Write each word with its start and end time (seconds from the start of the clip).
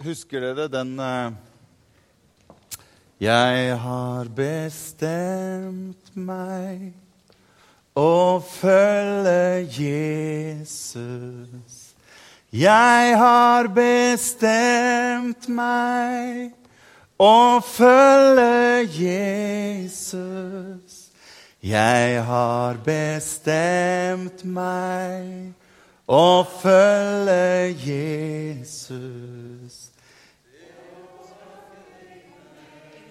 Husker 0.00 0.40
dere 0.40 0.64
den 0.72 0.94
uh, 0.96 1.28
Jeg 3.20 3.74
har 3.82 4.30
bestemt 4.32 6.08
meg 6.16 6.94
å 7.92 8.40
følge 8.40 9.66
Jesus. 9.76 11.74
Jeg 12.48 13.12
har 13.20 13.68
bestemt 13.76 15.50
meg 15.52 16.56
å 17.20 17.60
følge 17.60 18.88
Jesus. 18.96 20.96
Jeg 21.60 22.24
har 22.24 22.80
bestemt 22.88 24.48
meg 24.48 25.52
å 26.08 26.40
følge 26.64 27.76
Jesus. 27.84 29.89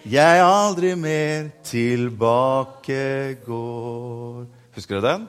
Jeg 0.10 0.42
aldri 0.42 0.96
mer 0.98 1.52
tilbake 1.62 3.36
går 3.46 4.48
Husker 4.74 4.98
dere 4.98 5.12
den? 5.12 5.28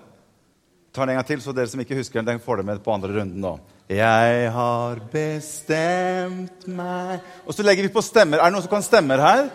Ta 0.94 1.04
den 1.04 1.12
en 1.12 1.18
gang 1.18 1.26
til, 1.28 1.42
så 1.44 1.52
dere 1.52 1.68
som 1.68 1.82
ikke 1.82 1.98
husker 1.98 2.20
den, 2.20 2.30
den 2.30 2.40
får 2.40 2.60
dere 2.60 2.68
med 2.70 2.80
på 2.84 2.94
andre 2.94 3.10
runden. 3.18 3.44
da. 3.44 3.58
Jeg 3.90 4.48
har 4.54 5.02
bestemt 5.12 6.66
meg 6.66 7.20
Og 7.44 7.54
så 7.54 7.66
legger 7.66 7.82
vi 7.82 7.92
på 7.92 8.00
stemmer. 8.00 8.38
Er 8.38 8.48
det 8.48 8.56
noen 8.56 8.64
som 8.64 8.72
kan 8.72 8.86
stemmer 8.86 9.20
her? 9.20 9.50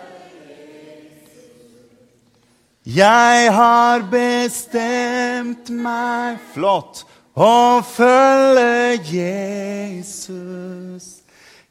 Jeg 2.86 3.52
har 3.56 4.06
bestemt 4.12 5.74
meg 5.74 6.38
Flott. 6.54 7.02
Å 7.34 7.82
følge 7.82 9.02
Jesus. 9.10 11.15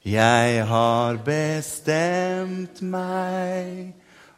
Jeg 0.04 0.58
har 0.68 1.16
bestemt 1.24 2.82
meg 2.84 3.94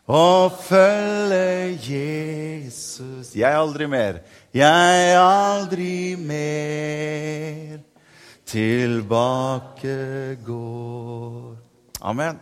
å 0.06 0.46
følge 0.62 1.72
Jesus. 1.82 3.32
Jeg 3.34 3.50
aldri 3.50 3.88
mer. 3.90 4.20
Jeg 4.54 5.16
aldri 5.18 6.14
mer 6.22 7.80
tilbake 8.46 9.96
går. 10.46 11.56
Amen. 11.98 12.38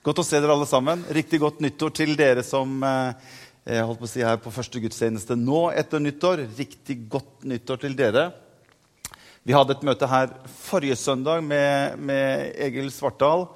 Godt 0.00 0.22
å 0.22 0.24
se 0.24 0.40
dere 0.40 0.56
alle 0.56 0.70
sammen. 0.70 1.04
Riktig 1.12 1.42
godt 1.42 1.60
nyttår 1.60 1.92
til 2.00 2.14
dere 2.16 2.40
som 2.48 2.80
jeg 2.80 3.84
holdt 3.84 4.00
på 4.00 4.08
å 4.08 4.14
si 4.14 4.24
her 4.24 4.40
på 4.40 4.54
første 4.56 4.80
gudstjeneste 4.80 5.36
nå 5.36 5.66
etter 5.76 6.00
nyttår. 6.00 6.46
Riktig 6.56 6.96
godt 7.12 7.44
nyttår 7.44 7.84
til 7.84 8.00
dere. 8.00 8.30
Vi 9.42 9.54
hadde 9.56 9.74
et 9.74 9.82
møte 9.82 10.06
her 10.06 10.30
forrige 10.46 10.94
søndag 10.94 11.40
med, 11.42 11.96
med 11.98 12.52
Egil 12.62 12.92
Svartdal. 12.94 13.48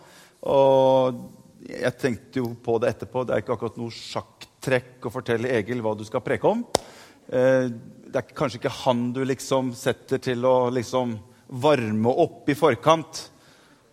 Og 0.43 1.21
jeg 1.63 1.93
tenkte 2.01 2.43
jo 2.43 2.49
på 2.59 2.75
det 2.83 2.91
etterpå. 2.91 3.23
Det 3.23 3.37
er 3.37 3.45
ikke 3.45 3.55
akkurat 3.55 3.79
noe 3.79 3.95
sjakktrekk 3.95 5.07
å 5.07 5.13
fortelle 5.15 5.53
Egil 5.61 5.85
hva 5.85 5.95
du 5.95 6.03
skal 6.09 6.25
preke 6.27 6.51
om. 6.51 6.67
Eh, 7.31 7.71
det 7.71 8.19
er 8.19 8.35
kanskje 8.35 8.59
ikke 8.59 8.75
han 8.81 9.13
du 9.15 9.23
liksom 9.31 9.71
setter 9.79 10.19
til 10.27 10.43
å 10.43 10.57
liksom 10.75 11.15
varme 11.63 12.19
opp 12.27 12.51
i 12.51 12.59
forkant. 12.59 13.23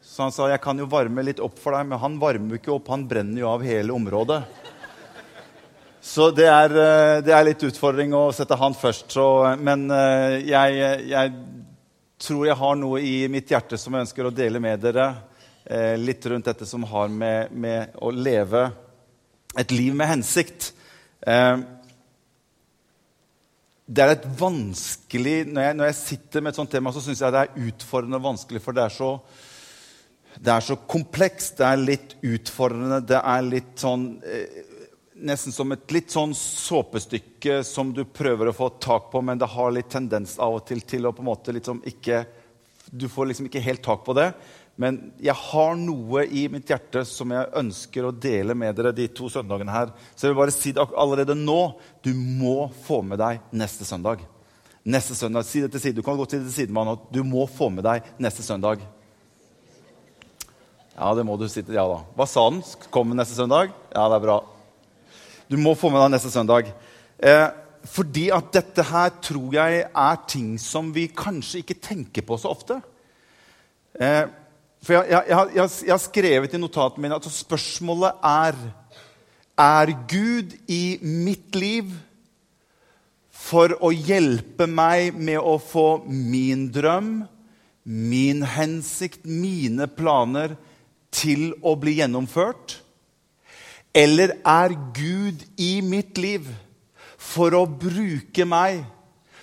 Så 0.01 0.25
han 0.25 0.33
sa 0.33 0.49
jeg 0.49 0.65
kan 0.65 0.81
jo 0.81 0.89
varme 0.89 1.21
litt 1.29 1.45
opp 1.45 1.61
for 1.61 1.77
deg, 1.77 1.93
men 1.93 2.01
han 2.01 2.17
varmer 2.21 2.57
jo 2.57 2.63
ikke 2.63 2.73
opp. 2.73 2.89
Han 2.89 3.05
brenner 3.05 3.45
jo 3.45 3.53
av 3.53 3.69
hele 3.69 3.93
området. 3.93 4.41
Så 6.01 6.33
det 6.33 6.49
er, 6.49 6.73
eh, 6.73 7.19
det 7.21 7.37
er 7.37 7.51
litt 7.51 7.69
utfordring 7.69 8.17
å 8.17 8.31
sette 8.33 8.57
han 8.57 8.73
først. 8.73 9.13
Så, 9.13 9.27
men 9.61 9.85
eh, 9.93 10.41
jeg, 10.49 10.89
jeg, 11.13 11.37
tror 12.23 12.47
jeg 12.47 12.59
har 12.59 12.79
noe 12.79 13.01
i 13.03 13.27
mitt 13.31 13.51
hjerte 13.51 13.77
som 13.79 13.95
jeg 13.95 14.07
ønsker 14.07 14.27
å 14.27 14.33
dele 14.35 14.61
med 14.63 14.81
dere. 14.83 15.07
Eh, 15.65 15.95
litt 15.99 16.25
rundt 16.27 16.47
dette 16.47 16.67
som 16.67 16.85
har 16.87 17.11
med, 17.11 17.51
med, 17.51 17.95
å 17.99 18.11
leve 18.11 18.65
et 19.59 19.71
liv 19.75 19.95
med 19.95 20.09
hensikt. 20.09 20.71
Eh, 21.27 21.57
det 23.83 24.03
er 24.03 24.13
et 24.13 24.27
vanskelig 24.39 25.33
Når 25.51 25.65
jeg, 25.65 25.75
når 25.75 25.89
jeg 25.89 25.97
sitter 25.99 26.43
med 26.43 26.53
et 26.53 26.59
sånt 26.61 26.71
tema, 26.71 26.93
så 26.95 27.03
syns 27.03 27.19
jeg 27.21 27.35
det 27.35 27.41
er 27.43 27.65
utfordrende 27.67 28.19
og 28.21 28.29
vanskelig, 28.29 28.61
for 28.63 28.75
det 28.75 28.85
er 28.85 28.95
så 28.95 29.17
det 30.33 30.49
er 30.49 30.63
så 30.65 30.79
komplekst, 30.89 31.59
det 31.59 31.65
er 31.67 31.81
litt 31.81 32.15
utfordrende, 32.25 33.03
det 33.05 33.19
er 33.19 33.43
litt 33.45 33.75
sånn 33.77 34.07
eh, 34.25 34.63
Nesten 35.23 35.55
som 35.55 35.71
et 35.71 35.93
litt 35.95 36.11
sånn 36.11 36.33
såpestykke 36.35 37.61
som 37.63 37.93
du 37.95 38.01
prøver 38.03 38.49
å 38.49 38.55
få 38.55 38.67
tak 38.83 39.05
på, 39.11 39.21
men 39.23 39.39
det 39.39 39.47
har 39.53 39.71
litt 39.71 39.87
tendens 39.93 40.35
av 40.35 40.57
og 40.57 40.65
til 40.67 40.83
til 40.83 41.07
å 41.07 41.13
på 41.15 41.23
en 41.23 41.29
måte 41.31 41.55
liksom 41.55 41.79
ikke 41.87 42.25
Du 42.93 43.07
får 43.09 43.29
liksom 43.29 43.47
ikke 43.47 43.61
helt 43.63 43.81
tak 43.81 44.03
på 44.05 44.13
det. 44.13 44.27
Men 44.75 44.97
jeg 45.21 45.33
har 45.37 45.75
noe 45.79 46.25
i 46.27 46.43
mitt 46.51 46.69
hjerte 46.69 47.05
som 47.07 47.31
jeg 47.31 47.49
ønsker 47.57 48.05
å 48.05 48.11
dele 48.11 48.53
med 48.57 48.75
dere 48.75 48.91
de 48.93 49.07
to 49.07 49.29
søndagene 49.31 49.73
her. 49.73 49.93
Så 50.13 50.27
jeg 50.27 50.33
vil 50.33 50.41
bare 50.41 50.53
si 50.53 50.73
det 50.75 50.83
allerede 50.83 51.33
nå. 51.37 51.73
Du 52.05 52.11
må 52.13 52.67
få 52.83 52.99
med 53.01 53.21
deg 53.21 53.39
neste 53.55 53.87
søndag. 53.87 54.21
Neste 54.83 55.15
søndag, 55.15 55.47
Si 55.47 55.61
det 55.63 55.71
til 55.71 55.79
side. 55.79 55.95
Du 55.95 56.03
kan 56.03 56.17
godt 56.19 56.35
si 56.35 56.41
det 56.41 56.51
til 56.51 56.65
sidemannen 56.65 56.99
at 56.99 57.07
du 57.13 57.23
må 57.23 57.47
få 57.47 57.71
med 57.71 57.87
deg 57.87 58.03
neste 58.19 58.43
søndag. 58.43 58.83
Ja, 60.93 61.13
det 61.15 61.23
må 61.25 61.37
du 61.39 61.47
si 61.49 61.63
til 61.63 61.79
Ja 61.79 61.87
da. 61.89 62.01
Hva 62.17 62.27
sa 62.29 62.49
han? 62.49 62.59
Kommer 62.93 63.17
neste 63.17 63.37
søndag? 63.37 63.71
Ja, 63.93 64.09
det 64.11 64.19
er 64.19 64.25
bra. 64.27 64.41
Du 65.49 65.57
må 65.59 65.75
få 65.77 65.91
med 65.91 66.01
deg 66.03 66.13
neste 66.15 66.31
søndag. 66.33 66.69
Eh, 67.19 67.47
fordi 67.83 68.29
at 68.31 68.51
dette 68.55 68.85
her 68.87 69.11
tror 69.23 69.55
jeg 69.57 69.83
er 69.83 70.21
ting 70.29 70.55
som 70.61 70.91
vi 70.95 71.09
kanskje 71.11 71.63
ikke 71.63 71.81
tenker 71.83 72.25
på 72.25 72.37
så 72.39 72.53
ofte. 72.53 72.79
Eh, 73.99 74.23
for 74.83 74.97
jeg, 74.97 75.09
jeg, 75.11 75.51
jeg, 75.55 75.69
jeg, 75.85 75.91
har 75.93 76.01
skrevet 76.03 76.55
i 76.55 76.59
notatene 76.59 77.05
mine 77.05 77.19
at 77.19 77.27
spørsmålet 77.31 78.23
er 78.27 78.57
Er 79.53 79.91
Gud 80.09 80.55
i 80.67 80.97
mitt 81.03 81.53
liv 81.55 81.91
for 83.43 83.75
å 83.83 83.91
hjelpe 83.93 84.65
meg 84.65 85.13
med 85.13 85.37
å 85.37 85.59
få 85.61 86.03
min 86.07 86.65
drøm, 86.73 87.11
min 87.83 88.41
hensikt, 88.47 89.27
mine 89.27 89.85
planer 89.91 90.55
til 91.13 91.51
å 91.61 91.75
bli 91.77 91.99
gjennomført? 91.99 92.79
Eller 93.93 94.37
er 94.41 94.73
Gud 94.95 95.43
i 95.61 95.77
mitt 95.85 96.17
liv 96.17 96.47
for 97.17 97.53
å 97.55 97.65
bruke 97.67 98.45
meg, 98.45 98.81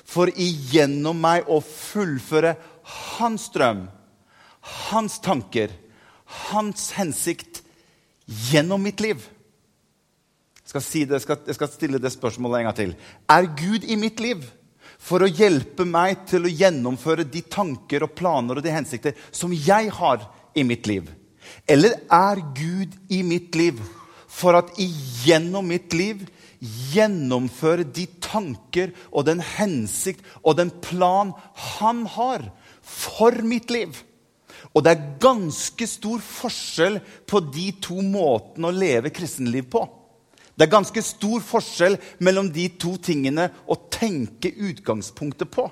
for 0.05 0.31
igjennom 0.34 1.21
meg 1.22 1.47
å 1.47 1.61
fullføre 1.62 2.56
hans 3.15 3.47
drøm? 3.55 3.87
hans 4.60 5.21
tanker, 5.21 5.71
hans 6.50 6.91
hensikt 6.97 7.62
gjennom 8.50 8.83
mitt 8.83 9.00
liv. 9.00 9.22
Jeg 10.60 10.72
skal, 10.72 10.84
si 10.87 11.05
det, 11.05 11.19
jeg 11.19 11.27
skal, 11.27 11.39
jeg 11.49 11.59
skal 11.59 11.71
stille 11.72 12.00
det 12.03 12.12
spørsmålet 12.15 12.60
en 12.60 12.69
gang 12.69 12.78
til. 12.78 12.97
Er 13.33 13.49
Gud 13.59 13.87
i 13.91 13.99
mitt 13.99 14.21
liv 14.22 14.44
for 15.00 15.25
å 15.25 15.31
hjelpe 15.31 15.87
meg 15.89 16.27
til 16.31 16.47
å 16.47 16.53
gjennomføre 16.53 17.27
de 17.27 17.43
tanker 17.50 18.05
og 18.06 18.15
planer 18.19 18.60
og 18.60 18.66
de 18.66 18.75
hensikter 18.75 19.16
som 19.34 19.55
jeg 19.55 19.91
har 19.97 20.28
i 20.55 20.66
mitt 20.66 20.87
liv? 20.91 21.09
Eller 21.66 21.97
er 22.06 22.44
Gud 22.55 22.94
i 23.10 23.25
mitt 23.27 23.56
liv 23.59 23.81
for 24.30 24.58
at 24.58 24.76
igjennom 24.80 25.66
mitt 25.70 25.94
liv 25.96 26.22
gjennomføre 26.92 27.86
de 27.88 28.04
tanker 28.22 28.92
og 29.10 29.26
den 29.26 29.41
hensikt 29.56 30.24
og 30.42 30.58
den 30.60 30.70
plan 30.84 31.32
han 31.78 32.04
har 32.14 32.46
for 32.80 33.36
mitt 33.46 33.72
liv? 33.74 33.96
Og 34.74 34.84
det 34.84 34.92
er 34.92 35.08
ganske 35.22 35.86
stor 35.88 36.20
forskjell 36.22 37.00
på 37.28 37.41
de 37.50 37.70
to 37.82 37.98
måtene 38.04 38.70
å 38.70 38.76
leve 38.76 39.12
kristenliv 39.14 39.66
på. 39.72 39.86
Det 40.54 40.66
er 40.66 40.74
ganske 40.74 41.02
stor 41.02 41.41
forskjell 41.41 41.97
mellom 42.20 42.50
de 42.52 42.66
to 42.78 42.97
tingene 43.00 43.48
å 43.64 43.78
tenke 43.91 44.52
utgangspunktet 44.52 45.48
på. 45.50 45.64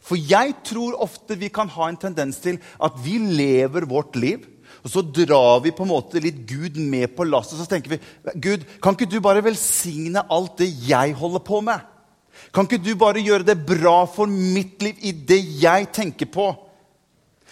For 0.00 0.16
jeg 0.16 0.54
tror 0.64 0.96
ofte 1.04 1.36
vi 1.38 1.50
kan 1.52 1.68
ha 1.74 1.90
en 1.90 1.98
tendens 2.00 2.40
til 2.42 2.56
at 2.80 2.96
vi 3.04 3.18
lever 3.20 3.84
vårt 3.90 4.16
liv. 4.16 4.46
Og 4.80 4.92
så 4.92 5.02
drar 5.04 5.60
vi 5.64 5.72
på 5.76 5.84
en 5.84 5.92
måte 5.92 6.22
litt 6.22 6.40
Gud 6.48 6.78
med 6.80 7.12
på 7.16 7.26
lasset. 7.28 7.58
Så 7.60 7.68
tenker 7.68 7.96
vi 7.96 8.00
Gud, 8.40 8.64
kan 8.82 8.96
ikke 8.96 9.10
du 9.10 9.18
bare 9.24 9.44
velsigne 9.44 10.24
alt 10.32 10.60
det 10.62 10.70
jeg 10.88 11.16
holder 11.18 11.44
på 11.44 11.60
med? 11.64 11.84
Kan 12.54 12.66
ikke 12.66 12.80
du 12.82 12.94
bare 12.98 13.22
gjøre 13.22 13.46
det 13.50 13.58
bra 13.68 14.02
for 14.08 14.30
mitt 14.30 14.80
liv 14.82 15.00
i 15.04 15.12
det 15.12 15.40
jeg 15.60 15.90
tenker 15.94 16.30
på? 16.32 16.48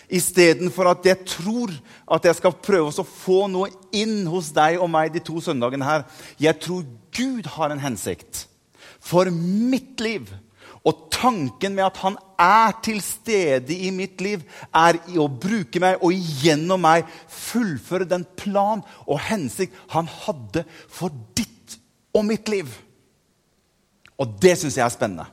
Istedenfor 0.08 0.88
at 0.88 1.04
jeg 1.04 1.20
tror 1.28 1.74
at 2.16 2.24
jeg 2.24 2.38
skal 2.38 2.56
prøve 2.64 2.88
å 2.88 3.04
få 3.04 3.42
noe 3.52 3.68
inn 3.92 4.22
hos 4.32 4.48
deg 4.56 4.80
og 4.80 4.88
meg 4.90 5.12
de 5.12 5.20
to 5.24 5.42
søndagene 5.44 5.84
her. 5.84 6.06
Jeg 6.40 6.56
tror 6.64 6.86
Gud 7.12 7.50
har 7.58 7.74
en 7.74 7.82
hensikt 7.82 8.46
for 9.04 9.28
mitt 9.32 10.00
liv. 10.00 10.30
Og 10.86 11.08
tanken 11.12 11.74
med 11.74 11.86
at 11.88 12.00
han 12.04 12.18
er 12.38 12.74
til 12.84 13.00
stede 13.02 13.74
i 13.74 13.90
mitt 13.94 14.20
liv, 14.22 14.44
er 14.74 15.00
i 15.10 15.18
å 15.18 15.26
bruke 15.28 15.80
meg 15.82 16.02
og 16.04 16.14
gjennom 16.42 16.82
meg 16.84 17.08
fullføre 17.32 18.08
den 18.08 18.26
plan 18.38 18.84
og 19.06 19.22
hensikt 19.28 19.74
han 19.94 20.10
hadde 20.26 20.64
for 20.86 21.14
ditt 21.36 21.78
og 22.14 22.26
mitt 22.28 22.50
liv. 22.52 22.70
Og 24.18 24.38
det 24.42 24.56
syns 24.58 24.78
jeg 24.78 24.86
er 24.86 24.94
spennende. 24.94 25.26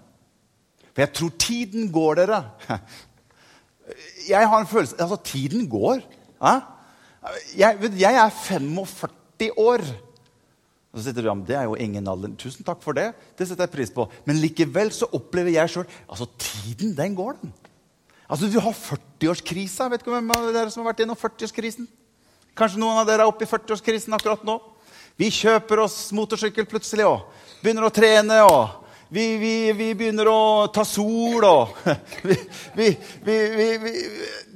For 0.94 1.04
jeg 1.04 1.14
tror 1.18 1.36
tiden 1.42 1.92
går, 1.94 2.22
dere 2.22 2.42
jeg 4.30 4.50
har 4.50 4.60
en 4.60 4.68
følelse 4.68 4.96
Altså, 5.02 5.16
tiden 5.24 5.70
går. 5.70 6.02
Jeg, 7.58 7.92
jeg 8.00 8.16
er 8.16 8.30
45 8.30 9.52
år. 9.58 9.82
Så 10.96 11.04
sitter 11.04 11.26
du, 11.26 11.28
ja, 11.28 11.36
Det 11.36 11.56
er 11.60 11.66
jo 11.68 11.76
ingen 11.76 12.08
alder. 12.08 12.32
Tusen 12.40 12.64
takk 12.64 12.80
for 12.84 12.96
det. 12.96 13.10
Det 13.36 13.48
setter 13.48 13.68
jeg 13.68 13.74
pris 13.74 13.92
på. 13.92 14.08
Men 14.24 14.40
likevel 14.40 14.94
så 14.96 15.10
opplever 15.12 15.52
jeg 15.52 15.74
sjøl 15.74 15.88
altså 16.08 16.30
Tiden, 16.40 16.96
den 16.96 17.18
går, 17.18 17.36
den. 17.42 17.52
Altså, 18.30 18.48
Du 18.48 18.60
har 18.64 18.72
40-årskrisa. 18.72 19.90
Vet 19.92 20.06
ikke 20.06 20.16
hvem 20.16 20.32
av 20.32 20.48
dere 20.56 20.72
som 20.72 20.86
har 20.86 20.94
vært 20.94 21.04
gjennom 21.04 21.20
40-årskrisen? 21.20 21.90
Kanskje 22.56 22.80
noen 22.80 23.02
av 23.02 23.10
dere 23.10 23.26
er 23.26 23.32
oppe 23.32 23.44
i 23.44 23.52
40-årskrisen 23.52 24.16
akkurat 24.16 24.48
nå? 24.48 24.56
Vi 25.20 25.28
kjøper 25.32 25.84
oss 25.84 25.98
motorsykkel 26.16 26.68
plutselig 26.68 27.06
og 27.08 27.28
begynner 27.60 27.88
å 27.88 27.94
trene. 27.94 28.40
og 28.48 28.85
vi, 29.10 29.26
vi, 29.38 29.72
vi, 29.78 29.88
begynner 29.98 30.30
å 30.32 30.40
ta 30.74 30.82
sol 30.88 31.46
og 31.46 31.76
vi, 32.80 32.88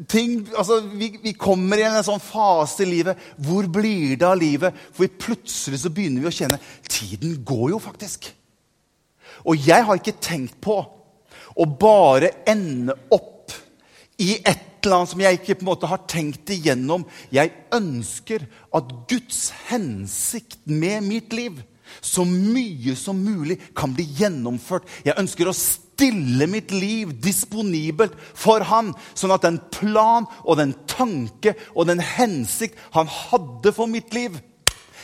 ting, 0.09 0.41
altså, 0.57 0.79
vi, 0.89 1.33
kommer 1.37 1.77
i 1.77 1.85
en 1.85 2.01
sånn 2.05 2.23
fase 2.23 2.83
i 2.85 2.89
livet. 2.89 3.19
Hvor 3.37 3.69
blir 3.69 4.17
det 4.17 4.27
av 4.27 4.39
livet? 4.41 4.75
For 4.95 5.11
plutselig 5.21 5.83
så 5.83 5.93
begynner 5.93 6.25
vi 6.25 6.31
å 6.31 6.37
kjenne 6.39 6.61
tiden 6.89 7.37
går 7.45 7.75
jo 7.75 7.81
faktisk. 7.83 8.31
Og 9.45 9.69
jeg 9.69 9.85
har 9.85 9.99
ikke 9.99 10.17
tenkt 10.19 10.57
på 10.63 10.81
å 11.59 11.67
bare 11.79 12.39
ende 12.49 12.95
opp 13.13 13.53
i 14.19 14.35
et 14.41 14.65
eller 14.79 14.95
annet 14.95 15.11
som 15.11 15.21
jeg 15.23 15.39
ikke 15.39 15.57
på 15.59 15.65
en 15.65 15.71
måte 15.73 15.89
har 15.91 16.05
tenkt 16.09 16.51
igjennom. 16.55 17.05
Jeg 17.35 17.51
ønsker 17.75 18.45
at 18.75 18.93
Guds 19.11 19.49
hensikt 19.69 20.61
med 20.65 21.03
mitt 21.05 21.35
liv 21.35 21.59
så 22.01 22.25
mye 22.27 22.95
som 22.97 23.19
mulig 23.23 23.59
kan 23.77 23.93
bli 23.95 24.07
gjennomført. 24.19 24.87
Jeg 25.05 25.17
ønsker 25.19 25.49
å 25.49 25.55
stille 25.55 26.47
mitt 26.51 26.71
liv 26.71 27.15
disponibelt 27.21 28.15
for 28.37 28.63
Han, 28.69 28.93
sånn 29.13 29.35
at 29.35 29.47
den 29.47 29.59
plan 29.73 30.27
og 30.45 30.59
den 30.61 30.75
tanke 30.87 31.55
og 31.73 31.89
den 31.91 32.03
hensikt 32.03 32.79
han 32.95 33.09
hadde 33.09 33.73
for 33.75 33.91
mitt 33.91 34.13
liv 34.15 34.39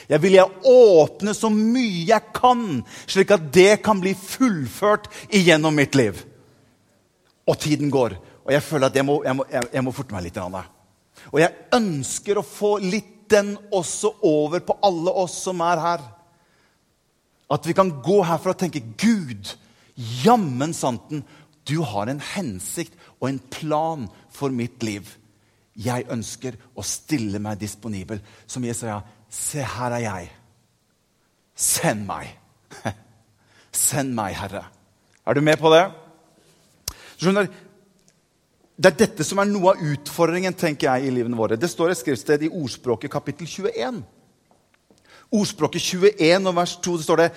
jeg 0.10 0.22
vil 0.22 0.38
jeg 0.38 0.70
åpne 0.70 1.34
så 1.34 1.50
mye 1.50 2.06
jeg 2.06 2.34
kan, 2.36 2.84
slik 3.10 3.34
at 3.34 3.50
det 3.54 3.82
kan 3.86 4.02
bli 4.02 4.14
fullført 4.18 5.10
igjennom 5.34 5.76
mitt 5.76 5.98
liv. 5.98 6.20
Og 7.50 7.58
tiden 7.62 7.92
går, 7.94 8.18
og 8.46 8.54
jeg 8.54 8.66
føler 8.66 8.90
at 8.90 8.98
jeg 8.98 9.06
må, 9.06 9.20
jeg 9.26 9.38
må, 9.38 9.46
jeg 9.50 9.86
må 9.86 9.94
forte 9.96 10.14
meg 10.16 10.28
litt. 10.28 10.38
Og 10.38 11.40
jeg 11.42 11.54
ønsker 11.74 12.38
å 12.38 12.46
få 12.46 12.78
litt 12.84 13.14
den 13.34 13.56
også 13.74 14.12
over 14.26 14.62
på 14.62 14.78
alle 14.86 15.14
oss 15.24 15.40
som 15.48 15.62
er 15.66 15.82
her. 15.82 16.04
At 17.52 17.68
vi 17.68 17.76
kan 17.78 17.92
gå 18.04 18.22
herfra 18.26 18.56
og 18.56 18.62
tenke 18.62 18.82
Gud, 18.98 19.54
jammen 20.26 20.74
santen, 20.74 21.24
du 21.66 21.80
har 21.86 22.10
en 22.10 22.22
hensikt 22.22 22.94
og 23.20 23.30
en 23.30 23.40
plan 23.54 24.08
for 24.34 24.54
mitt 24.54 24.84
liv. 24.86 25.08
Jeg 25.76 26.08
ønsker 26.14 26.56
å 26.78 26.86
stille 26.86 27.42
meg 27.42 27.60
disponibel. 27.60 28.22
Som 28.48 28.66
Jesaja, 28.68 29.02
se, 29.30 29.64
her 29.66 29.98
er 29.98 30.04
jeg. 30.06 30.32
Send 31.56 32.06
meg. 32.08 32.32
Send 33.86 34.16
meg, 34.16 34.36
Herre. 34.40 34.66
Er 35.26 35.36
du 35.36 35.42
med 35.42 35.60
på 35.60 35.72
det? 35.74 35.86
Skjønner, 37.18 37.50
Det 38.76 38.92
er 38.92 38.98
dette 39.00 39.24
som 39.24 39.40
er 39.40 39.48
noe 39.48 39.72
av 39.72 39.84
utfordringen 39.88 40.54
tenker 40.54 40.90
jeg, 40.90 41.08
i 41.08 41.14
livene 41.16 41.38
våre. 41.40 41.56
Det 41.56 41.70
står 41.72 41.94
et 41.94 42.00
skriftsted 42.02 42.44
i 42.44 42.52
Ordspråket 42.52 43.12
kapittel 43.12 43.48
21. 43.48 44.02
Ordspråket 45.36 45.84
21 45.84 46.50
og 46.50 46.56
vers 46.56 46.76
2 46.86 46.98
det 46.98 47.06
står 47.08 47.22
det 47.22 47.30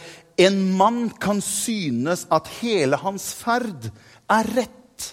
En 0.46 0.58
mann 0.78 1.06
kan 1.20 1.40
synes 1.44 2.26
at 2.34 2.50
hele 2.60 2.98
hans 3.02 3.32
ferd 3.34 3.88
er 4.30 4.50
rett, 4.54 5.06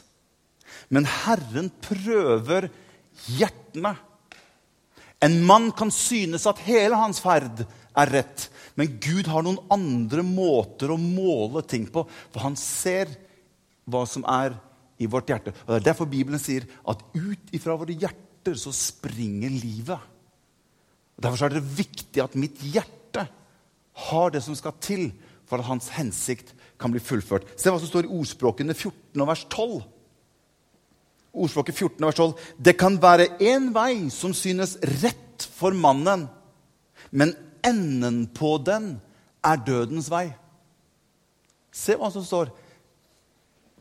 men 0.93 1.07
Herren 1.07 1.71
prøver 1.81 2.67
hjertene. 3.31 3.95
En 5.23 5.39
mann 5.47 5.71
kan 5.73 5.89
synes 5.93 6.45
at 6.45 6.61
hele 6.67 6.99
hans 6.99 7.21
ferd 7.23 7.63
er 7.95 8.11
rett, 8.11 8.49
men 8.75 8.97
Gud 9.01 9.29
har 9.31 9.45
noen 9.45 9.61
andre 9.71 10.21
måter 10.27 10.91
å 10.91 10.99
måle 10.99 11.63
ting 11.65 11.87
på, 11.89 12.03
for 12.05 12.43
han 12.43 12.57
ser 12.59 13.09
hva 13.89 14.03
som 14.09 14.25
er 14.29 14.57
i 15.01 15.07
vårt 15.09 15.31
hjerte. 15.31 15.55
Og 15.65 15.73
Det 15.73 15.79
er 15.79 15.87
derfor 15.89 16.11
Bibelen 16.11 16.41
sier 16.41 16.67
at 16.85 17.01
ut 17.15 17.55
ifra 17.55 17.77
våre 17.79 17.95
hjerter 17.95 18.59
så 18.59 18.73
springer 18.75 19.49
livet. 19.49 19.99
Og 21.15 21.23
Derfor 21.23 21.47
er 21.47 21.55
det 21.55 21.77
viktig 21.77 22.23
at 22.23 22.35
mitt 22.39 22.59
hjerte 22.63 23.25
har 24.09 24.33
det 24.33 24.43
som 24.43 24.55
skal 24.57 24.75
til 24.83 25.09
for 25.47 25.61
at 25.61 25.69
hans 25.69 25.89
hensikt 25.95 26.51
kan 26.81 26.91
bli 26.91 26.99
fullført. 26.99 27.47
Se 27.55 27.71
hva 27.71 27.79
som 27.79 27.89
står 27.89 28.07
i 28.07 28.15
ordspråkene 28.17 28.75
14 28.75 29.21
og 29.21 29.29
vers 29.29 29.45
12. 29.47 29.75
Ordspråket 31.35 31.77
14 31.77 32.03
og 32.03 32.09
vers 32.09 32.19
12. 32.19 32.33
Det 32.67 32.75
kan 32.79 32.97
være 33.01 33.29
én 33.39 33.69
vei 33.75 34.09
som 34.13 34.35
synes 34.35 34.75
rett 35.03 35.47
for 35.55 35.75
mannen, 35.75 36.27
men 37.11 37.33
enden 37.65 38.25
på 38.35 38.57
den 38.63 38.95
er 39.45 39.61
dødens 39.63 40.09
vei. 40.11 40.27
Se 41.75 41.95
hva 41.99 42.11
som 42.11 42.23
står. 42.25 42.51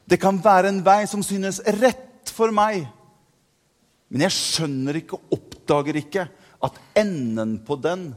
Det 0.04 0.18
kan 0.20 0.38
være 0.42 0.70
en 0.70 0.82
vei 0.84 1.04
som 1.10 1.22
synes 1.24 1.62
rett 1.80 2.30
for 2.34 2.52
meg, 2.54 2.84
men 4.10 4.26
jeg 4.26 4.34
skjønner 4.36 4.98
ikke, 5.00 5.18
oppdager 5.32 5.98
ikke, 5.98 6.26
at 6.64 6.80
enden 6.96 7.58
på 7.64 7.76
den 7.76 8.12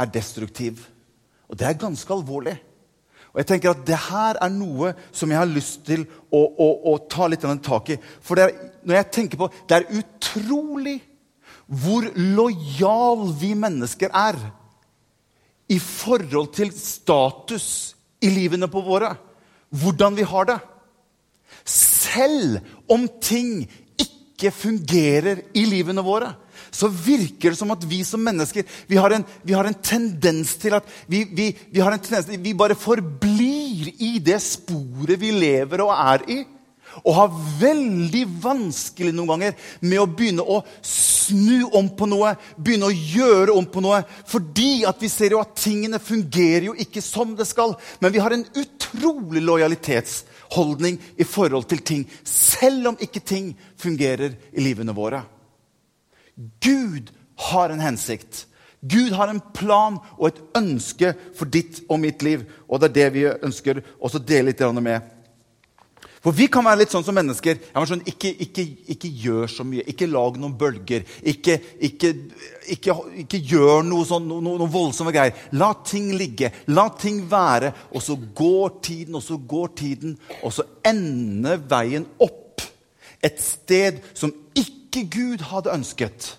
er 0.00 0.10
destruktiv. 0.12 0.80
Og 1.50 1.58
det 1.58 1.68
er 1.68 1.80
ganske 1.80 2.14
alvorlig. 2.14 2.56
Og 3.32 3.40
jeg 3.40 3.48
tenker 3.48 3.72
at 3.72 3.84
det 3.88 3.98
her 4.10 4.38
er 4.44 4.52
noe 4.52 4.92
som 5.12 5.30
jeg 5.32 5.40
har 5.40 5.48
lyst 5.48 5.86
til 5.88 6.04
å, 6.04 6.40
å, 6.40 6.68
å 6.92 6.98
ta 7.08 7.28
litt 7.32 7.44
tak 7.64 7.94
i. 7.94 7.96
For 8.20 8.40
er, 8.40 8.52
når 8.84 8.98
jeg 8.98 9.12
tenker 9.16 9.40
på 9.40 9.48
Det 9.68 9.78
er 9.78 9.88
utrolig 10.00 10.98
hvor 11.72 12.04
lojal 12.16 13.30
vi 13.40 13.54
mennesker 13.56 14.12
er 14.12 14.36
i 15.72 15.78
forhold 15.80 16.50
til 16.52 16.72
status 16.76 17.94
i 18.20 18.28
livene 18.28 18.68
på 18.68 18.82
våre. 18.84 19.14
Hvordan 19.72 20.18
vi 20.18 20.26
har 20.28 20.50
det. 20.50 20.58
Selv 21.64 22.60
om 22.92 23.06
ting 23.22 23.62
ikke 23.96 24.52
fungerer 24.52 25.46
i 25.56 25.64
livene 25.70 26.04
våre 26.04 26.34
så 26.72 26.88
virker 26.88 27.52
det 27.52 27.58
som 27.60 27.72
at 27.74 27.84
vi 27.84 28.00
som 28.06 28.22
mennesker 28.24 28.64
vi 28.88 28.96
har 28.96 29.12
en, 29.12 29.24
vi 29.44 29.52
har 29.52 29.68
en 29.68 29.76
tendens 29.76 30.54
til 30.60 30.78
at 30.78 30.88
vi, 31.06 31.24
vi, 31.28 31.50
vi, 31.68 31.82
har 31.84 31.92
en 31.92 32.00
tendens 32.00 32.30
vi 32.32 32.54
bare 32.56 32.78
forblir 32.78 33.92
i 34.00 34.16
det 34.24 34.40
sporet 34.42 35.20
vi 35.20 35.34
lever 35.36 35.84
og 35.84 35.92
er 35.92 36.26
i. 36.32 36.40
Og 37.00 37.14
har 37.16 37.36
veldig 37.60 38.22
vanskelig 38.42 39.14
noen 39.16 39.30
ganger 39.30 39.54
med 39.80 40.00
å 40.00 40.08
begynne 40.08 40.44
å 40.44 40.58
snu 40.84 41.64
om 41.72 41.88
på 41.96 42.08
noe. 42.10 42.34
Begynne 42.56 42.90
å 42.90 42.92
gjøre 42.92 43.56
om 43.56 43.68
på 43.72 43.80
noe. 43.84 44.02
Fordi 44.28 44.84
at 44.88 45.00
vi 45.00 45.08
ser 45.12 45.32
jo 45.32 45.40
at 45.40 45.54
tingene 45.56 46.02
fungerer 46.02 46.68
jo 46.68 46.76
ikke 46.76 47.00
som 47.04 47.32
det 47.38 47.48
skal. 47.48 47.76
Men 48.04 48.12
vi 48.12 48.20
har 48.20 48.36
en 48.36 48.44
utrolig 48.44 49.40
lojalitetsholdning 49.44 51.00
i 51.16 51.28
forhold 51.28 51.70
til 51.72 51.80
ting. 51.80 52.04
Selv 52.28 52.92
om 52.92 53.00
ikke 53.00 53.24
ting 53.24 53.54
fungerer 53.80 54.36
i 54.52 54.68
livene 54.68 54.96
våre. 54.96 55.24
Gud 56.36 57.12
har 57.50 57.70
en 57.70 57.80
hensikt. 57.80 58.46
Gud 58.80 59.12
har 59.14 59.30
en 59.30 59.40
plan 59.54 59.98
og 60.18 60.28
et 60.28 60.40
ønske 60.58 61.12
for 61.38 61.46
ditt 61.46 61.84
og 61.88 62.00
mitt 62.02 62.22
liv. 62.26 62.42
Og 62.66 62.80
det 62.80 62.90
er 62.90 62.96
det 62.98 63.10
vi 63.14 63.26
ønsker 63.30 63.82
å 64.00 64.10
dele 64.18 64.50
litt 64.50 64.64
med. 64.82 65.12
For 66.22 66.34
vi 66.34 66.46
kan 66.50 66.62
være 66.62 66.84
litt 66.84 66.92
sånn 66.94 67.02
som 67.02 67.16
mennesker. 67.18 67.58
Sånn, 67.74 68.04
ikke, 68.06 68.30
ikke, 68.44 68.64
ikke, 68.94 69.08
gjør 69.24 69.48
så 69.50 69.64
mye. 69.66 69.82
Ikke 69.90 70.06
lag 70.06 70.36
noen 70.38 70.54
bølger. 70.58 71.02
Ikke, 71.18 71.56
ikke 71.82 73.40
gjør 73.40 73.82
noe, 73.86 74.06
sånn, 74.06 74.28
noe, 74.30 74.42
noe, 74.42 74.70
voldsomme 74.70 75.14
greier. 75.14 75.34
La 75.58 75.72
ting 75.86 76.12
ligge. 76.18 76.52
La 76.70 76.86
ting 76.94 77.24
være. 77.30 77.72
Og 77.90 78.06
så 78.06 78.14
går 78.18 78.78
tiden, 78.86 79.18
og 79.18 79.26
så 79.26 79.38
går 79.38 79.74
tiden, 79.82 80.14
og 80.42 80.54
så 80.54 80.66
ender 80.86 81.58
veien 81.70 82.06
opp 82.22 82.62
et 83.22 83.38
sted 83.42 84.00
som 84.18 84.32
ikke 84.92 85.08
Gud 85.16 85.46
hadde 85.48 85.72
ønsket, 85.72 86.34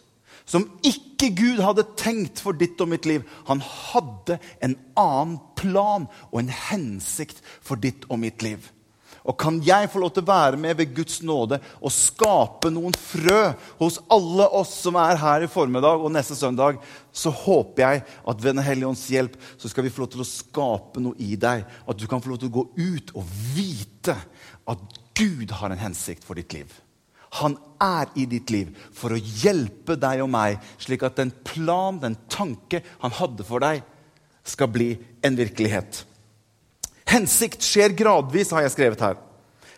som 0.45 0.67
ikke 0.85 1.31
Gud 1.33 1.63
hadde 1.63 1.87
tenkt 1.97 2.41
for 2.43 2.53
ditt 2.53 2.79
og 2.83 2.91
mitt 2.91 3.07
liv. 3.09 3.23
Han 3.47 3.63
hadde 3.63 4.37
en 4.61 4.77
annen 4.99 5.39
plan 5.57 6.05
og 6.29 6.39
en 6.41 6.53
hensikt 6.69 7.41
for 7.63 7.79
ditt 7.79 8.05
og 8.11 8.21
mitt 8.21 8.43
liv. 8.45 8.61
Og 9.23 9.37
kan 9.39 9.61
jeg 9.63 9.87
få 9.87 10.01
lov 10.03 10.11
til 10.11 10.25
å 10.25 10.27
være 10.27 10.59
med 10.59 10.75
ved 10.75 10.91
Guds 10.97 11.21
nåde 11.23 11.61
og 11.79 11.93
skape 11.95 12.67
noen 12.75 12.95
frø 12.97 13.53
hos 13.79 14.01
alle 14.11 14.49
oss 14.59 14.73
som 14.83 14.97
er 14.99 15.15
her 15.21 15.45
i 15.45 15.51
formiddag 15.51 16.03
og 16.03 16.11
neste 16.11 16.35
søndag, 16.35 16.81
så 17.15 17.31
håper 17.31 17.85
jeg 17.85 18.03
at 18.03 18.43
ved 18.43 18.57
Den 18.57 18.65
hellige 18.67 18.89
ånds 18.91 19.07
hjelp 19.07 19.37
så 19.55 19.71
skal 19.71 19.87
vi 19.87 19.93
få 19.95 20.03
lov 20.03 20.11
til 20.11 20.25
å 20.25 20.27
skape 20.27 21.03
noe 21.05 21.15
i 21.23 21.37
deg. 21.39 21.63
At 21.87 21.99
du 21.99 22.03
kan 22.11 22.19
få 22.19 22.33
lov 22.33 22.43
til 22.43 22.51
å 22.51 22.57
gå 22.59 22.67
ut 22.75 23.15
og 23.15 23.37
vite 23.55 24.17
at 24.67 24.99
Gud 25.15 25.55
har 25.55 25.71
en 25.71 25.85
hensikt 25.87 26.27
for 26.27 26.35
ditt 26.35 26.51
liv. 26.51 26.67
Han 27.39 27.57
er 27.81 28.11
i 28.19 28.27
ditt 28.29 28.51
liv 28.53 28.71
for 28.95 29.15
å 29.15 29.19
hjelpe 29.19 29.97
deg 29.99 30.21
og 30.23 30.29
meg, 30.33 30.59
slik 30.81 31.03
at 31.05 31.17
den 31.19 31.33
plan, 31.45 31.99
den 32.01 32.17
tanke 32.31 32.83
han 33.01 33.15
hadde 33.17 33.45
for 33.47 33.63
deg, 33.63 33.81
skal 34.43 34.69
bli 34.71 34.91
en 35.23 35.37
virkelighet. 35.39 36.03
Hensikt 37.09 37.63
skjer 37.63 37.95
gradvis, 37.97 38.51
har 38.53 38.65
jeg 38.65 38.75
skrevet 38.75 39.03
her. 39.05 39.19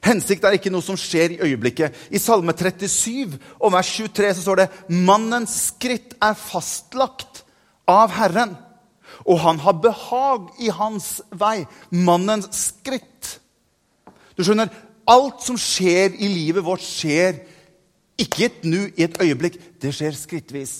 Hensikt 0.05 0.45
er 0.45 0.57
ikke 0.57 0.71
noe 0.73 0.85
som 0.85 0.97
skjer 0.99 1.33
i 1.33 1.39
øyeblikket. 1.47 1.95
I 2.13 2.21
Salme 2.21 2.53
37 2.53 3.39
og 3.57 3.73
vers 3.73 3.89
23 3.97 4.35
så 4.37 4.43
står 4.43 4.61
det 4.61 4.67
mannens 5.07 5.55
skritt 5.71 6.13
er 6.21 6.37
fastlagt 6.37 7.41
av 7.89 8.13
Herren, 8.13 8.53
og 9.25 9.41
han 9.41 9.61
har 9.63 9.79
behag 9.81 10.51
i 10.61 10.69
hans 10.73 11.23
vei. 11.33 11.63
Mannens 11.89 12.51
skritt. 12.53 13.39
Du 14.35 14.43
skjønner, 14.43 14.69
alt 15.09 15.43
som 15.45 15.57
skjer 15.59 16.15
i 16.17 16.29
livet 16.31 16.65
vårt, 16.65 16.83
skjer 16.83 17.41
ikke 18.21 18.45
et 18.47 18.67
nu, 18.67 18.81
i 18.95 19.05
et 19.05 19.17
øyeblikk. 19.21 19.57
Det 19.81 19.93
skjer 19.95 20.15
skrittvis. 20.17 20.75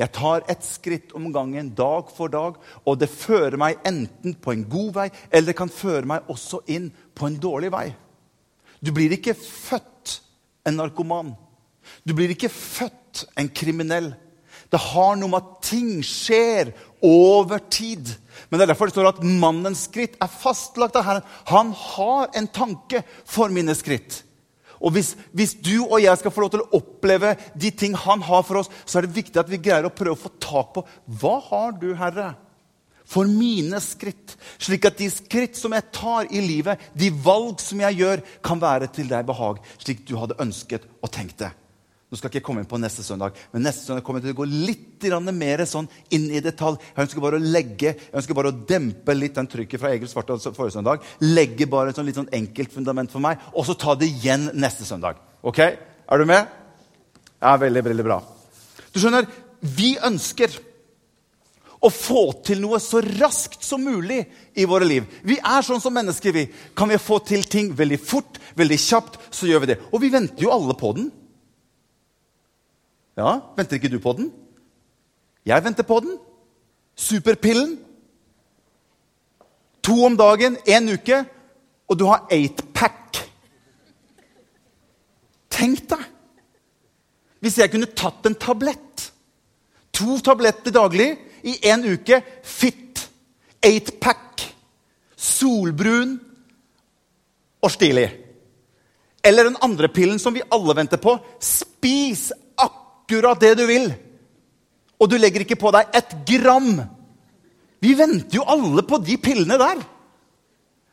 Jeg 0.00 0.12
tar 0.16 0.46
et 0.48 0.62
skritt 0.64 1.12
om 1.16 1.26
gangen, 1.34 1.74
dag 1.76 2.08
for 2.16 2.32
dag, 2.32 2.56
og 2.88 3.00
det 3.00 3.10
fører 3.12 3.58
meg 3.60 3.82
enten 3.84 4.32
på 4.32 4.54
en 4.54 4.64
god 4.70 4.94
vei, 4.96 5.08
eller 5.28 5.50
det 5.50 5.58
kan 5.58 5.72
føre 5.72 6.08
meg 6.08 6.30
også 6.32 6.62
inn 6.72 6.88
på 7.14 7.28
en 7.28 7.36
dårlig 7.42 7.72
vei. 7.74 7.90
Du 8.80 8.94
blir 8.96 9.12
ikke 9.12 9.36
født 9.36 10.20
en 10.64 10.78
narkoman. 10.80 11.34
Du 12.06 12.14
blir 12.16 12.32
ikke 12.32 12.48
født 12.48 13.26
en 13.36 13.50
kriminell. 13.52 14.14
Det 14.70 14.80
har 14.92 15.16
noe 15.18 15.32
med 15.32 15.42
at 15.42 15.54
ting 15.66 15.92
skjer 16.06 16.72
over 17.02 17.62
tid. 17.72 18.12
Men 18.48 18.58
det 18.58 18.64
er 18.64 18.72
derfor 18.72 18.90
det 18.90 18.94
står 18.94 19.10
at 19.10 19.22
mannens 19.24 19.86
skritt 19.88 20.18
er 20.22 20.30
fastlagt 20.30 20.98
av 20.98 21.06
Herren. 21.06 21.30
Han 21.50 21.72
har 21.74 22.30
en 22.38 22.50
tanke 22.54 23.02
for 23.28 23.52
mine 23.52 23.74
skritt. 23.78 24.22
Og 24.80 24.94
hvis, 24.94 25.12
hvis, 25.36 25.56
du 25.60 25.82
og 25.82 25.98
jeg 26.00 26.16
skal 26.16 26.32
få 26.32 26.46
lov 26.46 26.52
til 26.54 26.62
å 26.64 26.78
oppleve 26.78 27.34
de 27.58 27.72
ting 27.76 27.96
han 28.06 28.22
har 28.24 28.46
for 28.48 28.62
oss, 28.62 28.70
så 28.88 28.98
er 28.98 29.06
det 29.06 29.18
viktig 29.18 29.40
at 29.42 29.50
vi 29.50 29.60
greier 29.60 29.88
å 29.88 29.92
prøve 29.92 30.16
å 30.16 30.22
få 30.22 30.32
tak 30.40 30.70
på 30.76 30.84
hva 31.20 31.34
har 31.50 31.74
du, 31.76 31.90
Herre, 31.98 32.30
for 33.10 33.28
mine 33.28 33.76
skritt. 33.84 34.36
Slik 34.62 34.86
at 34.88 35.00
de 35.00 35.10
skritt 35.12 35.58
som 35.58 35.74
jeg 35.76 35.90
tar 35.92 36.30
i 36.32 36.40
livet, 36.44 36.80
de 36.94 37.10
valg 37.12 37.60
som 37.60 37.82
jeg 37.82 38.00
gjør, 38.00 38.22
kan 38.46 38.62
være 38.62 38.88
til 38.94 39.10
deg 39.10 39.26
behag. 39.28 39.60
Slik 39.82 40.06
du 40.08 40.14
hadde 40.20 40.38
ønsket 40.40 40.86
og 41.02 41.12
tenkt 41.12 41.42
det. 41.42 41.50
Nå 42.10 42.18
skal 42.18 42.26
jeg 42.26 42.40
ikke 42.40 42.48
komme 42.48 42.64
inn 42.64 42.66
på 42.66 42.78
neste 42.82 43.04
søndag, 43.06 43.36
men 43.52 43.62
neste 43.62 43.86
søndag 43.86 44.02
kommer 44.02 44.18
jeg 44.18 44.32
til 44.32 44.34
å 44.34 44.40
gå 44.40 44.46
litt 44.50 45.04
mer 45.30 45.62
sånn 45.62 45.86
inn 46.10 46.24
i 46.34 46.40
detalj. 46.42 46.80
Jeg 46.96 47.06
ønsker 47.06 47.22
bare 47.22 47.38
å 47.38 47.44
legge, 47.54 47.92
jeg 47.94 48.16
ønsker 48.18 48.34
bare 48.34 48.50
å 48.50 48.56
dempe 48.66 49.14
litt 49.14 49.36
den 49.38 49.46
trykket 49.46 49.78
fra 49.78 49.92
Egil 49.94 50.10
Svartdal 50.10 50.42
forrige 50.42 50.74
søndag. 50.74 51.04
Legge 51.22 51.68
bare 51.70 51.90
et 51.90 52.00
sånn 52.00 52.08
litt 52.08 52.18
sånn 52.18 52.32
enkelt 52.34 52.74
fundament 52.74 53.14
for 53.14 53.22
meg, 53.22 53.38
og 53.54 53.62
så 53.68 53.78
ta 53.78 53.94
det 53.94 54.08
igjen 54.10 54.48
neste 54.58 54.88
søndag. 54.88 55.22
Ok? 55.46 55.60
Er 55.62 56.18
du 56.18 56.26
med? 56.26 56.50
Ja, 57.38 57.54
veldig, 57.62 57.84
veldig 57.92 58.08
bra. 58.08 58.18
Du 58.90 58.98
skjønner, 58.98 59.30
vi 59.62 59.94
ønsker 60.02 60.58
å 61.80 61.92
få 61.94 62.24
til 62.44 62.58
noe 62.60 62.82
så 62.82 63.00
raskt 63.06 63.62
som 63.64 63.86
mulig 63.86 64.18
i 64.58 64.66
våre 64.68 64.84
liv. 64.84 65.06
Vi 65.22 65.38
er 65.38 65.62
sånn 65.64 65.80
som 65.80 65.94
mennesker. 65.94 66.34
vi. 66.34 66.48
Kan 66.74 66.90
vi 66.90 66.98
få 66.98 67.22
til 67.24 67.46
ting 67.46 67.70
veldig 67.72 68.00
fort, 68.02 68.42
veldig 68.58 68.78
kjapt, 68.82 69.18
så 69.30 69.46
gjør 69.46 69.60
vi 69.60 69.72
det. 69.72 69.80
Og 69.94 70.02
vi 70.02 70.10
venter 70.12 70.42
jo 70.42 70.52
alle 70.52 70.74
på 70.74 70.92
den. 70.98 71.10
Ja, 73.20 73.36
Venter 73.56 73.76
ikke 73.76 73.90
du 73.92 73.98
på 74.00 74.14
den? 74.16 74.30
Jeg 75.44 75.64
venter 75.64 75.84
på 75.84 76.00
den. 76.00 76.16
Superpillen. 76.96 77.78
To 79.82 80.04
om 80.04 80.16
dagen, 80.16 80.56
én 80.68 80.88
uke, 80.92 81.24
og 81.88 81.98
du 81.98 82.06
har 82.08 82.26
eightpack. 82.32 83.20
Tenk 85.50 85.84
deg 85.90 86.06
hvis 87.40 87.56
jeg 87.56 87.72
kunne 87.72 87.88
tatt 87.96 88.26
en 88.28 88.36
tablett. 88.36 89.06
To 89.96 90.18
tabletter 90.24 90.72
daglig 90.72 91.14
i 91.42 91.56
én 91.72 91.84
uke. 91.88 92.20
Fit. 92.44 93.00
Eightpack. 93.64 94.44
Solbrun 95.16 96.18
og 97.60 97.72
stilig. 97.72 98.08
Eller 99.24 99.48
den 99.48 99.56
andre 99.64 99.88
pillen 99.88 100.20
som 100.20 100.36
vi 100.36 100.44
alle 100.52 100.76
venter 100.76 101.00
på. 101.00 101.16
Spis 101.40 102.28
akkurat 103.10 103.40
det 103.40 103.56
du 103.58 103.66
vil. 103.66 103.90
Og 105.00 105.08
du 105.10 105.16
legger 105.18 105.42
ikke 105.42 105.58
på 105.58 105.72
deg 105.74 105.90
et 105.96 106.12
gram. 106.28 106.76
Vi 107.80 107.94
venter 107.96 108.38
jo 108.38 108.46
alle 108.46 108.84
på 108.86 109.00
de 109.02 109.16
pillene 109.18 109.58
der. 109.58 109.80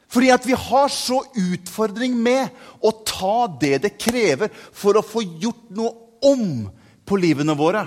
Fordi 0.08 0.32
at 0.32 0.46
vi 0.48 0.56
har 0.56 0.88
så 0.90 1.20
utfordring 1.36 2.16
med 2.16 2.48
å 2.80 2.94
ta 3.06 3.48
det 3.60 3.82
det 3.84 3.98
krever 4.00 4.50
for 4.72 4.98
å 4.98 5.06
få 5.06 5.22
gjort 5.22 5.68
noe 5.76 5.92
om 6.26 6.64
på 7.06 7.20
livene 7.20 7.58
våre. 7.60 7.84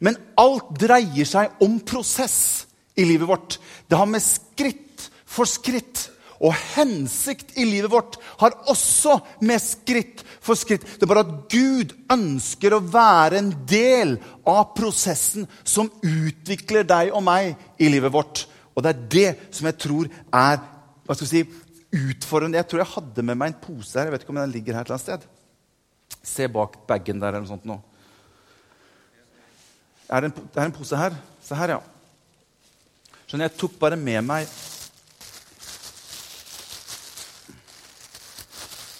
Men 0.00 0.16
alt 0.40 0.72
dreier 0.80 1.28
seg 1.28 1.60
om 1.62 1.76
prosess 1.84 2.64
i 2.96 3.04
livet 3.04 3.28
vårt. 3.28 3.58
Det 3.86 3.98
har 3.98 4.08
med 4.08 4.24
skritt 4.24 5.10
for 5.28 5.46
skritt 5.48 6.08
og 6.44 6.52
hensikt 6.74 7.54
i 7.56 7.64
livet 7.64 7.92
vårt 7.92 8.18
har 8.40 8.56
også 8.70 9.16
med 9.48 9.62
skritt 9.62 10.20
for 10.44 10.58
skritt. 10.58 10.84
Det 10.84 11.06
er 11.06 11.10
bare 11.10 11.24
at 11.24 11.36
Gud 11.52 11.94
ønsker 12.12 12.76
å 12.76 12.82
være 12.84 13.40
en 13.40 13.52
del 13.68 14.18
av 14.48 14.74
prosessen 14.76 15.48
som 15.64 15.88
utvikler 16.04 16.84
deg 16.88 17.14
og 17.14 17.24
meg 17.24 17.54
i 17.80 17.88
livet 17.88 18.12
vårt. 18.12 18.44
Og 18.74 18.84
det 18.84 18.92
er 18.92 19.06
det 19.14 19.30
som 19.54 19.70
jeg 19.70 19.78
tror 19.86 20.10
er 20.10 20.60
hva 21.04 21.16
skal 21.16 21.26
vi 21.26 21.30
si, 21.30 21.62
utfordrende. 21.94 22.58
Jeg 22.58 22.68
tror 22.68 22.82
jeg 22.82 22.92
hadde 22.92 23.24
med 23.24 23.38
meg 23.40 23.52
en 23.52 23.62
pose 23.64 23.96
her. 23.96 24.08
Jeg 24.08 24.16
vet 24.16 24.26
ikke 24.26 24.34
om 24.34 24.42
den 24.42 24.54
ligger 24.54 24.76
her 24.76 24.84
et 24.84 24.92
eller 24.92 24.98
annet 24.98 25.06
sted. 25.06 26.22
Se 26.24 26.48
bak 26.50 26.78
bagen 26.88 27.20
der 27.22 27.32
eller 27.32 27.44
noe 27.44 27.52
sånt 27.52 27.66
nå. 27.68 27.78
Er 30.12 30.24
det, 30.24 30.30
en, 30.32 30.48
det 30.52 30.64
en 30.64 30.76
pose 30.76 30.98
her. 30.98 31.16
Se 31.44 31.56
her, 31.56 31.76
ja. 31.76 31.80
Skjønner, 33.24 33.48
Jeg 33.48 33.56
tok 33.60 33.76
bare 33.80 33.96
med 34.00 34.20
meg 34.26 34.48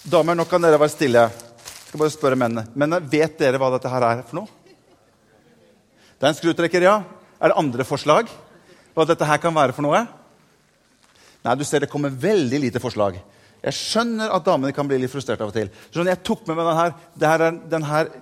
Damer, 0.05 0.35
nå 0.37 0.43
kan 0.45 0.61
dere 0.61 0.77
være 0.77 0.93
stille. 0.93 1.21
Jeg 1.25 1.87
skal 1.89 1.97
bare 1.97 2.13
spørre 2.13 2.37
mennene. 2.37 2.67
Mennene, 2.77 3.01
vet 3.09 3.39
dere 3.39 3.57
hva 3.57 3.71
dette 3.73 3.89
her 3.89 4.03
er 4.05 4.19
for 4.27 4.37
noe? 4.37 4.75
Det 6.13 6.27
er 6.27 6.29
en 6.29 6.37
skrutrekker, 6.37 6.85
ja. 6.85 6.99
Er 7.41 7.49
det 7.49 7.57
andre 7.57 7.87
forslag? 7.89 8.29
Hva 8.93 9.07
dette 9.09 9.25
her 9.25 9.41
kan 9.41 9.55
være 9.55 9.73
for 9.73 9.81
noe? 9.87 10.03
Nei, 11.41 11.57
du 11.57 11.65
ser 11.65 11.81
det 11.81 11.89
kommer 11.89 12.13
veldig 12.13 12.61
lite 12.67 12.83
forslag. 12.83 13.17
Jeg 13.65 13.79
skjønner 13.79 14.29
at 14.35 14.45
damene 14.45 14.75
kan 14.77 14.85
bli 14.85 15.01
litt 15.01 15.09
frustrert 15.09 15.41
av 15.41 15.49
og 15.49 15.57
til. 15.57 15.73
Sånn, 15.89 16.11
jeg 16.13 16.21
tok 16.21 16.45
med 16.45 16.59
meg 16.59 16.69
den 16.69 16.81
her. 16.83 16.95
Det 17.17 17.31
her, 17.31 17.45
er, 17.47 17.59
den 17.73 17.89
her, 17.89 18.13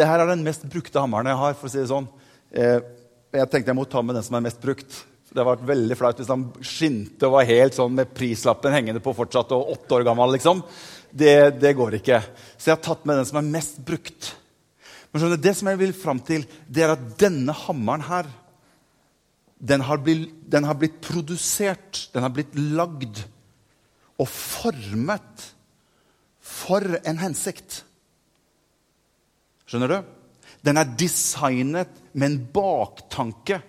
det 0.00 0.10
her 0.10 0.24
er 0.24 0.32
den 0.32 0.42
mest 0.48 0.66
brukte 0.72 1.04
hammeren 1.04 1.30
jeg 1.30 1.42
har. 1.44 1.54
for 1.60 1.70
å 1.70 1.76
si 1.76 1.84
det 1.84 1.90
sånn. 1.92 2.10
Eh, 2.50 2.80
jeg 3.30 3.52
tenkte 3.52 3.70
jeg 3.70 3.78
må 3.78 3.86
ta 3.86 4.02
med 4.02 4.18
den 4.18 4.26
som 4.26 4.40
er 4.40 4.48
mest 4.48 4.58
brukt. 4.58 5.04
Det 5.26 5.42
hadde 5.42 5.52
vært 5.52 5.66
veldig 5.68 5.96
flaut 6.00 6.20
hvis 6.20 6.30
han 6.32 6.44
skinte 6.64 7.26
og 7.28 7.34
var 7.34 7.46
helt 7.46 7.74
sånn 7.76 7.94
med 7.94 8.12
prislappen 8.16 8.72
hengende 8.72 9.02
på 9.04 9.12
fortsatt 9.14 9.50
og 9.52 9.74
åtte 9.74 9.98
år 9.98 10.06
gammel. 10.08 10.32
liksom 10.32 10.62
det, 11.10 11.60
det, 11.60 11.74
går 11.76 11.98
ikke. 11.98 12.20
Så 12.56 12.70
jeg 12.70 12.76
har 12.76 12.84
tatt 12.84 13.06
med 13.06 13.20
den 13.20 13.28
som 13.28 13.40
er 13.40 13.52
mest 13.54 13.78
brukt. 13.86 14.32
Men 15.10 15.22
skjønner, 15.22 15.40
det 15.40 15.54
som 15.58 15.70
jeg 15.70 15.80
vil 15.80 15.94
fram 15.96 16.20
til, 16.24 16.44
det 16.68 16.84
er 16.84 16.94
at 16.96 17.06
denne 17.20 17.54
hammeren 17.66 18.04
her 18.08 18.28
den 19.56 19.80
har, 19.88 20.02
blitt, 20.04 20.34
den 20.52 20.66
har 20.68 20.76
blitt 20.76 20.98
produsert, 21.00 22.10
den 22.12 22.26
har 22.26 22.32
blitt 22.34 22.52
lagd 22.58 23.22
og 24.20 24.28
formet 24.28 25.46
for 26.44 26.84
en 27.02 27.20
hensikt. 27.20 27.80
Skjønner 29.66 29.92
du? 29.92 29.96
Den 30.66 30.80
er 30.80 30.92
designet 30.98 31.92
med 32.12 32.28
en 32.28 32.38
baktanke. 32.52 33.60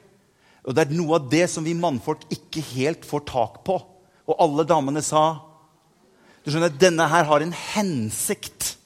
Og 0.68 0.76
det 0.76 0.84
er 0.84 0.98
noe 0.98 1.20
av 1.20 1.28
det 1.32 1.46
som 1.52 1.66
vi 1.66 1.76
mannfolk 1.78 2.26
ikke 2.34 2.64
helt 2.74 3.08
får 3.08 3.24
tak 3.30 3.62
på. 3.68 3.78
Og 4.28 4.42
alle 4.44 4.66
damene 4.68 5.04
sa 5.06 5.24
du 6.48 6.54
skjønner, 6.54 6.72
Denne 6.80 7.04
her 7.12 7.28
har 7.28 7.44
en 7.44 7.52
hensikt. 7.52 8.78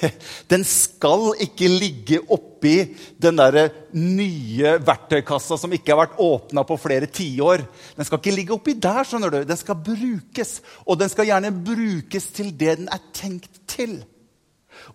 Den 0.52 0.64
skal 0.66 1.28
ikke 1.44 1.68
ligge 1.70 2.18
oppi 2.32 2.74
den 3.22 3.38
der 3.38 3.68
nye 3.94 4.76
verktøykassa 4.82 5.58
som 5.60 5.72
ikke 5.74 5.92
har 5.92 6.00
vært 6.00 6.20
åpna 6.22 6.64
på 6.66 6.78
flere 6.80 7.06
tiår. 7.06 7.62
Den 7.96 8.08
skal 8.08 8.18
ikke 8.18 8.34
ligge 8.34 8.56
oppi 8.56 8.74
der. 8.74 9.04
skjønner 9.06 9.30
du. 9.30 9.38
Den 9.46 9.60
skal 9.60 9.78
brukes. 9.78 10.56
Og 10.86 10.98
den 10.98 11.12
skal 11.12 11.28
gjerne 11.28 11.52
brukes 11.54 12.30
til 12.34 12.50
det 12.50 12.78
den 12.80 12.90
er 12.90 13.04
tenkt 13.14 13.62
til. 13.70 14.00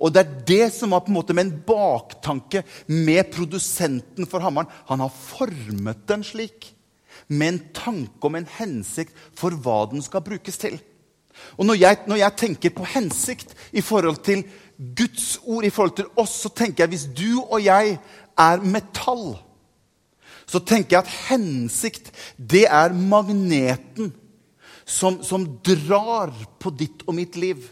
Og 0.01 0.11
det 0.11 0.23
er 0.25 0.35
det 0.49 0.67
som 0.75 0.91
var 0.91 1.05
på 1.05 1.13
en 1.13 1.19
måte 1.19 1.35
med 1.37 1.47
en 1.47 1.55
baktanke 1.67 2.65
med 2.91 3.31
produsenten 3.31 4.27
for 4.27 4.43
hammeren. 4.43 4.67
Han 4.89 5.05
har 5.05 5.13
formet 5.13 6.03
den 6.09 6.25
slik. 6.25 6.73
Med 7.27 7.47
en 7.53 7.63
tanke 7.75 8.27
om 8.27 8.35
en 8.35 8.51
hensikt 8.57 9.15
for 9.37 9.55
hva 9.55 9.85
den 9.91 10.03
skal 10.03 10.25
brukes 10.25 10.59
til. 10.59 10.79
Og 11.57 11.65
når 11.65 11.79
jeg, 11.81 11.97
når 12.07 12.21
jeg, 12.21 12.37
tenker 12.37 12.75
på 12.75 12.85
hensikt 12.93 13.55
i 13.73 13.81
forhold 13.81 14.21
til 14.25 14.43
Guds 14.77 15.39
ord, 15.43 15.65
i 15.65 15.73
forhold 15.73 15.95
til 15.97 16.09
oss, 16.15 16.35
så 16.43 16.49
tenker 16.53 16.83
jeg 16.83 16.93
hvis 16.93 17.07
du 17.17 17.41
og 17.41 17.59
jeg 17.65 17.97
er 18.37 18.63
metall, 18.63 19.37
så 20.47 20.61
tenker 20.63 20.97
jeg 20.97 21.03
at 21.03 21.15
hensikt, 21.27 22.11
det 22.37 22.65
er 22.69 22.95
magneten 22.95 24.13
som, 24.87 25.19
som 25.23 25.43
drar 25.65 26.31
på 26.61 26.71
ditt 26.71 27.03
og 27.07 27.17
mitt 27.17 27.35
liv. 27.39 27.65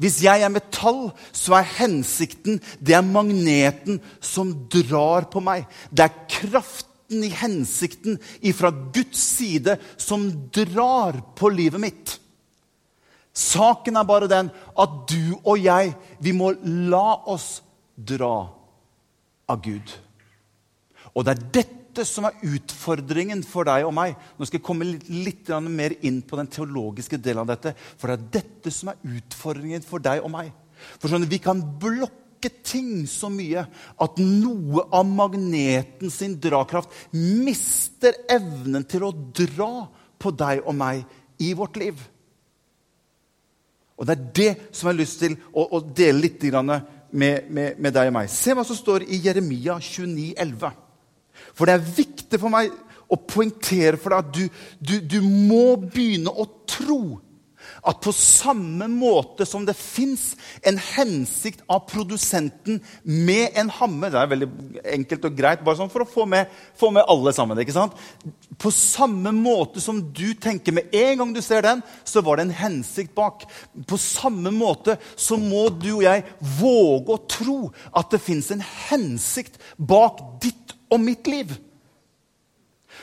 Hvis 0.00 0.20
jeg 0.24 0.44
er 0.44 0.52
metall, 0.52 1.10
så 1.32 1.56
er 1.58 1.70
hensikten 1.78 2.60
det 2.84 2.96
er 2.96 3.04
magneten 3.04 4.00
som 4.20 4.52
drar 4.72 5.28
på 5.32 5.40
meg. 5.44 5.64
Det 5.88 6.04
er 6.04 6.18
kraften 6.32 7.24
i 7.24 7.32
hensikten 7.32 8.18
fra 8.56 8.72
Guds 8.72 9.20
side 9.38 9.78
som 10.00 10.28
drar 10.52 11.20
på 11.36 11.52
livet 11.52 11.80
mitt. 11.80 12.16
Saken 13.36 13.98
er 14.00 14.08
bare 14.08 14.28
den 14.30 14.48
at 14.48 14.92
du 15.10 15.36
og 15.42 15.60
jeg, 15.60 15.92
vi 16.24 16.32
må 16.32 16.54
la 16.88 17.20
oss 17.28 17.58
dra 17.96 18.48
av 19.46 19.62
Gud. 19.64 19.92
Og 21.12 21.24
det 21.24 21.34
er 21.34 21.44
dette 21.60 22.04
som 22.08 22.26
er 22.28 22.40
utfordringen 22.44 23.42
for 23.46 23.68
deg 23.68 23.86
og 23.88 23.94
meg. 23.96 24.16
Nå 24.36 24.48
skal 24.48 24.58
jeg 24.58 24.66
komme 24.66 24.88
litt, 24.88 25.08
litt 25.08 25.52
mer 25.68 25.94
inn 26.04 26.22
på 26.24 26.40
den 26.40 26.48
teologiske 26.52 27.20
delen 27.20 27.44
av 27.44 27.52
dette. 27.54 27.74
For 27.96 28.08
det 28.08 28.16
er 28.16 28.40
dette 28.40 28.72
som 28.74 28.92
er 28.92 29.16
utfordringen 29.16 29.84
for 29.84 30.04
deg 30.04 30.24
og 30.24 30.32
meg. 30.32 30.52
For 31.00 31.12
sånn, 31.12 31.28
Vi 31.28 31.40
kan 31.40 31.60
blokke 31.60 32.50
ting 32.64 33.06
så 33.08 33.30
mye 33.32 33.64
at 34.00 34.18
noe 34.20 34.84
av 34.92 35.06
magneten 35.08 36.12
sin 36.12 36.36
drakraft 36.40 36.92
mister 37.12 38.16
evnen 38.28 38.84
til 38.84 39.08
å 39.08 39.14
dra 39.14 39.88
på 40.20 40.32
deg 40.36 40.64
og 40.64 40.76
meg 40.76 41.04
i 41.40 41.54
vårt 41.56 41.80
liv. 41.80 41.96
Og 43.96 44.06
Det 44.06 44.14
er 44.16 44.24
det 44.36 44.50
som 44.70 44.88
jeg 44.88 44.94
har 44.94 45.00
lyst 45.00 45.20
til 45.22 45.36
å, 45.52 45.66
å 45.76 45.80
dele 45.80 46.26
litt 46.26 46.42
med, 46.52 47.46
med, 47.48 47.78
med, 47.78 47.92
deg 47.92 48.10
og 48.10 48.16
meg. 48.18 48.28
Se 48.30 48.52
hva 48.52 48.64
som 48.66 48.76
står 48.76 49.06
i 49.08 49.20
Jeremia 49.24 49.78
29, 49.80 50.34
11. 50.36 50.74
For 51.56 51.68
det 51.68 51.76
er 51.76 51.94
viktig 51.96 52.40
for 52.40 52.52
meg 52.52 52.74
å 53.08 53.16
poengtere 53.16 53.96
for 54.00 54.12
deg 54.12 54.24
at 54.24 54.34
du, 54.34 54.44
du, 54.80 54.94
du 55.00 55.20
må 55.22 55.76
begynne 55.80 56.32
å 56.32 56.44
tro 56.68 57.18
at 57.86 58.00
på 58.02 58.12
samme 58.14 58.88
måte 58.90 59.46
som 59.46 59.64
det 59.66 59.76
fins 59.78 60.32
en 60.66 60.78
hensikt 60.78 61.62
av 61.70 61.84
produsenten 61.86 62.80
med 63.02 63.54
en 63.54 63.70
hammer 63.70 64.10
Det 64.10 64.20
er 64.20 64.30
veldig 64.32 64.48
enkelt 64.96 65.28
og 65.28 65.36
greit, 65.38 65.62
bare 65.64 65.78
sånn 65.78 65.92
for 65.92 66.02
å 66.02 66.08
få 66.10 66.26
med, 66.30 66.50
få 66.78 66.90
med 66.94 67.06
alle 67.06 67.32
sammen. 67.36 67.58
ikke 67.62 67.76
sant? 67.76 67.94
På 68.58 68.72
samme 68.74 69.30
måte 69.36 69.82
som 69.82 70.00
du 70.12 70.34
tenker 70.34 70.74
med 70.74 70.94
en 70.94 71.20
gang 71.20 71.34
du 71.34 71.42
ser 71.44 71.62
den, 71.62 71.82
så 72.04 72.22
var 72.26 72.36
det 72.36 72.48
en 72.48 72.58
hensikt 72.58 73.14
bak. 73.14 73.46
På 73.86 73.98
samme 74.00 74.50
måte 74.54 74.98
så 75.14 75.38
må 75.38 75.68
du 75.70 75.92
og 75.98 76.06
jeg 76.06 76.24
våge 76.58 77.14
å 77.14 77.22
tro 77.30 77.58
at 77.94 78.10
det 78.10 78.22
fins 78.24 78.50
en 78.50 78.64
hensikt 78.88 79.60
bak 79.76 80.22
ditt 80.42 80.74
og 80.90 81.02
mitt 81.02 81.30
liv. 81.30 81.54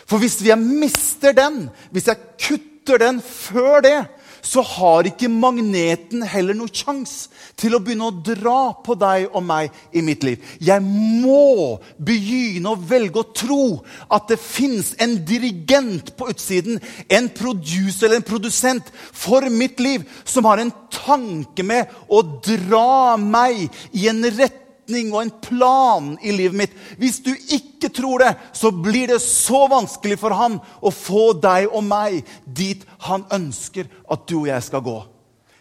For 0.10 0.20
hvis 0.20 0.42
jeg 0.44 0.60
mister 0.60 1.36
den, 1.36 1.68
hvis 1.94 2.10
jeg 2.12 2.20
kutter 2.42 3.00
den 3.00 3.22
før 3.24 3.80
det, 3.86 3.98
så 4.44 4.62
har 4.62 5.08
ikke 5.08 5.30
magneten 5.32 6.24
heller 6.28 6.58
noen 6.58 6.72
sjanse 6.74 7.32
til 7.60 7.76
å 7.76 7.82
begynne 7.84 8.10
å 8.10 8.16
dra 8.26 8.74
på 8.84 8.96
deg 9.00 9.30
og 9.32 9.46
meg 9.48 9.72
i 9.96 10.04
mitt 10.06 10.26
liv. 10.28 10.42
Jeg 10.60 10.84
må 10.84 11.80
begynne 11.98 12.74
å 12.74 12.80
velge 12.80 13.24
å 13.24 13.32
tro 13.32 13.66
at 14.12 14.28
det 14.32 14.40
fins 14.42 14.94
en 15.04 15.16
dirigent 15.26 16.12
på 16.20 16.28
utsiden, 16.34 16.82
en 17.08 17.30
producer 17.34 18.10
eller 18.10 18.20
en 18.20 18.28
produsent 18.28 18.92
for 18.94 19.48
mitt 19.50 19.80
liv, 19.84 20.04
som 20.26 20.46
har 20.50 20.62
en 20.62 20.74
tanke 20.94 21.64
med 21.66 21.92
å 22.12 22.22
dra 22.44 23.16
meg 23.18 23.70
i 23.96 24.10
en 24.12 24.24
rett 24.36 24.63
retning 24.84 25.14
og 25.14 25.22
en 25.24 25.32
plan 25.42 26.18
i 26.22 26.32
livet 26.32 26.56
mitt. 26.56 26.74
Hvis 26.98 27.20
du 27.20 27.32
ikke 27.34 27.90
tror 27.90 28.20
det, 28.20 28.36
så 28.54 28.72
blir 28.72 29.08
det 29.08 29.22
så 29.22 29.68
vanskelig 29.68 30.20
for 30.20 30.34
han 30.34 30.60
å 30.82 30.92
få 30.92 31.34
deg 31.34 31.70
og 31.72 31.84
meg 31.84 32.24
dit 32.46 32.84
han 33.08 33.26
ønsker 33.32 33.88
at 34.10 34.28
du 34.28 34.42
og 34.42 34.48
jeg 34.48 34.64
skal 34.64 34.82
gå. 34.82 35.04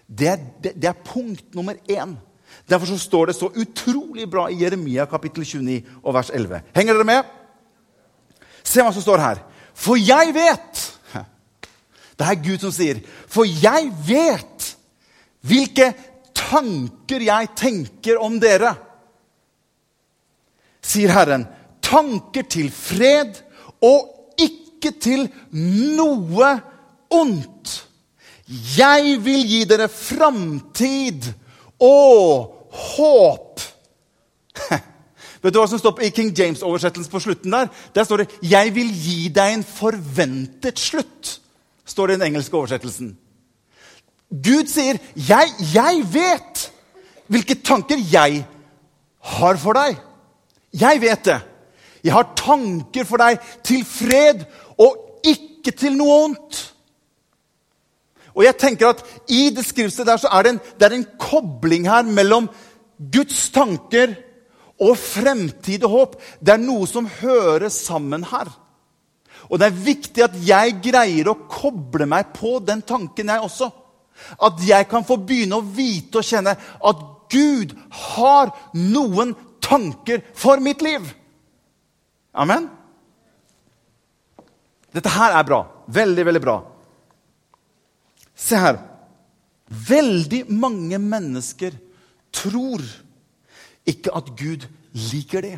Det 0.07 0.29
er, 0.29 0.39
det, 0.63 0.75
det 0.77 0.89
er 0.89 1.05
punkt 1.05 1.55
nummer 1.55 1.75
én. 1.89 2.17
Derfor 2.69 2.87
så 2.87 2.99
står 2.99 3.27
det 3.27 3.37
så 3.37 3.49
utrolig 3.49 4.29
bra 4.31 4.49
i 4.51 4.61
Jeremia 4.61 5.07
kapittel 5.07 5.45
29 5.45 5.83
og 6.03 6.15
vers 6.15 6.31
11. 6.31 6.63
Henger 6.75 6.95
dere 6.95 7.09
med? 7.09 7.25
Se 8.63 8.83
hva 8.83 8.93
som 8.93 9.03
står 9.03 9.23
her. 9.23 9.43
For 9.75 9.97
jeg 9.97 10.35
vet 10.35 10.89
Det 12.19 12.29
er 12.29 12.43
Gud 12.45 12.61
som 12.61 12.73
sier. 12.75 13.01
For 13.27 13.49
jeg 13.49 13.89
vet 14.07 14.69
hvilke 15.43 15.89
tanker 16.37 17.25
jeg 17.25 17.49
tenker 17.57 18.21
om 18.23 18.37
dere 18.41 18.77
sier 20.83 21.13
Herren, 21.15 21.47
tanker 21.83 22.47
til 22.51 22.71
fred 22.75 23.39
og 23.83 24.37
ikke 24.41 24.95
til 25.03 25.27
noe 25.53 26.53
ondt. 27.13 27.75
Jeg 28.77 29.19
vil 29.25 29.45
gi 29.49 29.63
dere 29.69 29.89
framtid 29.89 31.31
og 31.83 32.71
håp. 32.73 33.63
Vet 35.43 35.55
du 35.55 35.59
hva 35.59 35.67
som 35.71 35.81
står 35.81 36.05
i 36.07 36.13
King 36.15 36.31
James-oversettelsen 36.37 37.11
på 37.11 37.23
slutten 37.23 37.55
der? 37.55 37.71
Der 37.95 38.05
står 38.05 38.23
det 38.23 38.29
'Jeg 38.43 38.75
vil 38.75 38.93
gi 38.95 39.29
deg 39.29 39.55
en 39.55 39.65
forventet 39.65 40.79
slutt'. 40.79 41.39
står 41.85 42.07
det 42.07 42.15
i 42.15 42.19
den 42.19 42.27
engelske 42.27 42.57
oversettelsen. 42.57 43.17
Gud 44.31 44.69
sier, 44.69 44.99
'Jeg, 45.17 45.49
jeg 45.75 46.07
vet 46.13 46.73
hvilke 47.27 47.55
tanker 47.55 47.97
jeg 48.13 48.47
har 49.21 49.57
for 49.57 49.73
deg'. 49.73 50.12
Jeg 50.73 51.01
vet 51.03 51.25
det. 51.25 51.41
Jeg 52.03 52.15
har 52.17 52.33
tanker 52.39 53.07
for 53.07 53.23
deg 53.23 53.39
til 53.65 53.85
fred 53.87 54.45
og 54.81 55.23
ikke 55.29 55.75
til 55.79 55.97
noe 55.99 56.19
vondt. 56.25 56.61
Og 58.33 58.47
jeg 58.47 58.57
tenker 58.59 58.91
at 58.91 59.03
I 59.31 59.51
det 59.55 59.65
skriftstedet 59.67 60.09
der 60.09 60.21
så 60.23 60.31
er 60.33 60.47
det, 60.47 60.55
en, 60.55 60.61
det 60.81 60.89
er 60.89 60.97
en 60.97 61.09
kobling 61.21 61.87
her 61.91 62.07
mellom 62.09 62.49
Guds 63.13 63.51
tanker 63.53 64.15
og 64.83 64.97
fremtid 64.99 65.85
og 65.85 65.95
håp. 65.97 66.19
Det 66.41 66.55
er 66.55 66.65
noe 66.65 66.89
som 66.89 67.11
hører 67.21 67.69
sammen 67.73 68.25
her. 68.33 68.49
Og 69.51 69.61
det 69.61 69.69
er 69.69 69.85
viktig 69.85 70.25
at 70.25 70.37
jeg 70.47 70.79
greier 70.85 71.29
å 71.29 71.41
koble 71.51 72.07
meg 72.09 72.33
på 72.35 72.57
den 72.65 72.81
tanken, 72.89 73.29
jeg 73.29 73.45
også. 73.45 73.69
At 74.43 74.61
jeg 74.65 74.89
kan 74.89 75.05
få 75.05 75.19
begynne 75.21 75.59
å 75.59 75.67
vite 75.77 76.23
og 76.23 76.27
kjenne 76.27 76.55
at 76.57 77.09
Gud 77.33 77.73
har 78.13 78.53
noen 78.77 79.35
tanker 79.73 80.23
for 80.37 80.61
mitt 80.61 80.85
liv. 80.85 81.09
Amen? 82.33 82.69
Dette 84.93 85.13
her 85.13 85.39
er 85.39 85.49
bra. 85.49 85.63
Veldig, 85.89 86.25
veldig 86.29 86.43
bra. 86.45 86.57
Se 88.37 88.59
her. 88.61 88.81
Veldig 89.73 90.45
mange 90.53 90.99
mennesker 91.01 91.77
tror 92.33 92.83
ikke 93.89 94.13
at 94.15 94.29
Gud 94.37 94.67
liker 95.13 95.45
det. 95.47 95.55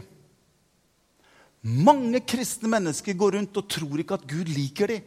Mange 1.65 2.21
kristne 2.29 2.69
mennesker 2.71 3.17
går 3.19 3.39
rundt 3.39 3.59
og 3.59 3.69
tror 3.73 4.01
ikke 4.03 4.19
at 4.19 4.29
Gud 4.31 4.51
liker 4.53 4.93
det. 4.93 5.01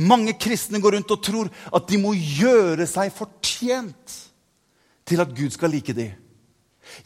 Mange 0.00 0.36
kristne 0.38 0.80
går 0.80 0.96
rundt 0.96 1.12
og 1.12 1.22
tror 1.26 1.50
at 1.50 1.88
de 1.90 1.98
må 2.00 2.14
gjøre 2.14 2.86
seg 2.88 3.10
fortjent 3.12 4.16
til 5.04 5.20
at 5.20 5.32
Gud 5.34 5.50
skal 5.52 5.74
like 5.74 5.92
dem. 5.96 6.14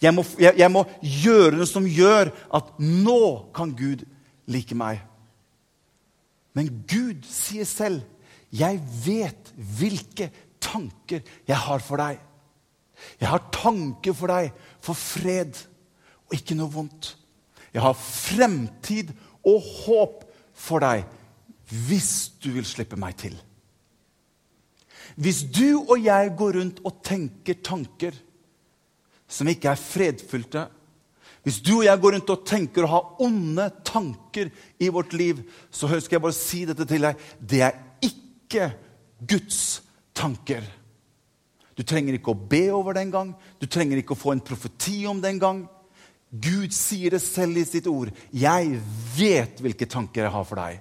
Jeg 0.03 0.14
må, 0.14 0.25
jeg, 0.40 0.55
jeg 0.59 0.70
må, 0.73 0.85
gjøre 1.03 1.59
noe 1.59 1.68
som 1.68 1.87
gjør 1.88 2.31
at 2.55 2.70
nå 2.81 3.20
kan 3.57 3.75
Gud 3.77 4.05
like 4.51 4.77
meg. 4.79 5.03
Men 6.55 6.70
Gud 6.88 7.27
sier 7.29 7.66
selv, 7.66 8.03
'Jeg 8.55 8.79
vet 9.03 9.51
hvilke 9.57 10.31
tanker 10.62 11.25
jeg 11.49 11.57
har 11.57 11.83
for 11.83 11.99
deg.' 11.99 12.20
'Jeg 13.20 13.29
har 13.29 13.51
tanker 13.53 14.14
for 14.14 14.31
deg 14.31 14.53
for 14.81 14.94
fred 14.94 15.59
og 16.29 16.37
ikke 16.38 16.55
noe 16.55 16.70
vondt.' 16.70 17.16
'Jeg 17.75 17.83
har 17.83 17.99
fremtid 17.99 19.11
og 19.44 19.61
håp 19.85 20.23
for 20.55 20.79
deg 20.79 21.03
hvis 21.66 22.38
du 22.38 22.53
vil 22.55 22.66
slippe 22.68 22.97
meg 22.97 23.16
til.' 23.18 23.40
Hvis 25.16 25.44
du 25.51 25.85
og 25.85 25.99
jeg 26.03 26.33
går 26.38 26.57
rundt 26.59 26.81
og 26.87 27.03
tenker 27.07 27.59
tanker 27.62 28.14
som 29.29 29.49
ikke 29.49 29.73
er 29.73 29.81
fredfylte, 29.81 30.69
hvis 31.45 31.61
du 31.61 31.75
og 31.77 31.85
jeg 31.85 32.01
går 32.01 32.15
rundt 32.17 32.31
og 32.33 32.45
tenker 32.49 32.87
å 32.87 32.93
ha 32.95 33.01
onde 33.25 33.67
tanker 33.85 34.49
i 34.81 34.89
vårt 34.93 35.13
liv, 35.13 35.43
så 35.69 35.91
skal 35.93 36.17
jeg 36.17 36.25
bare 36.25 36.37
si 36.37 36.63
dette 36.65 36.87
til 36.89 37.05
deg. 37.05 37.27
Det 37.37 37.61
er 37.67 37.77
ikke 38.09 38.71
Guds 39.21 39.59
tanker. 40.17 40.65
Du 41.77 41.83
trenger 41.85 42.17
ikke 42.17 42.33
å 42.33 42.39
be 42.49 42.65
over 42.73 42.97
det 42.97 43.05
engang. 43.05 43.35
Du 43.61 43.69
trenger 43.69 44.01
ikke 44.01 44.17
å 44.17 44.23
få 44.23 44.33
en 44.33 44.45
profeti 44.45 45.03
om 45.11 45.21
det 45.21 45.35
engang. 45.35 45.67
Gud 46.33 46.73
sier 46.75 47.13
det 47.15 47.21
selv 47.23 47.61
i 47.61 47.67
sitt 47.69 47.87
ord. 47.91 48.11
'Jeg 48.33 48.81
vet 49.19 49.61
hvilke 49.61 49.87
tanker 49.87 50.25
jeg 50.25 50.33
har 50.33 50.49
for 50.49 50.57
deg.' 50.59 50.81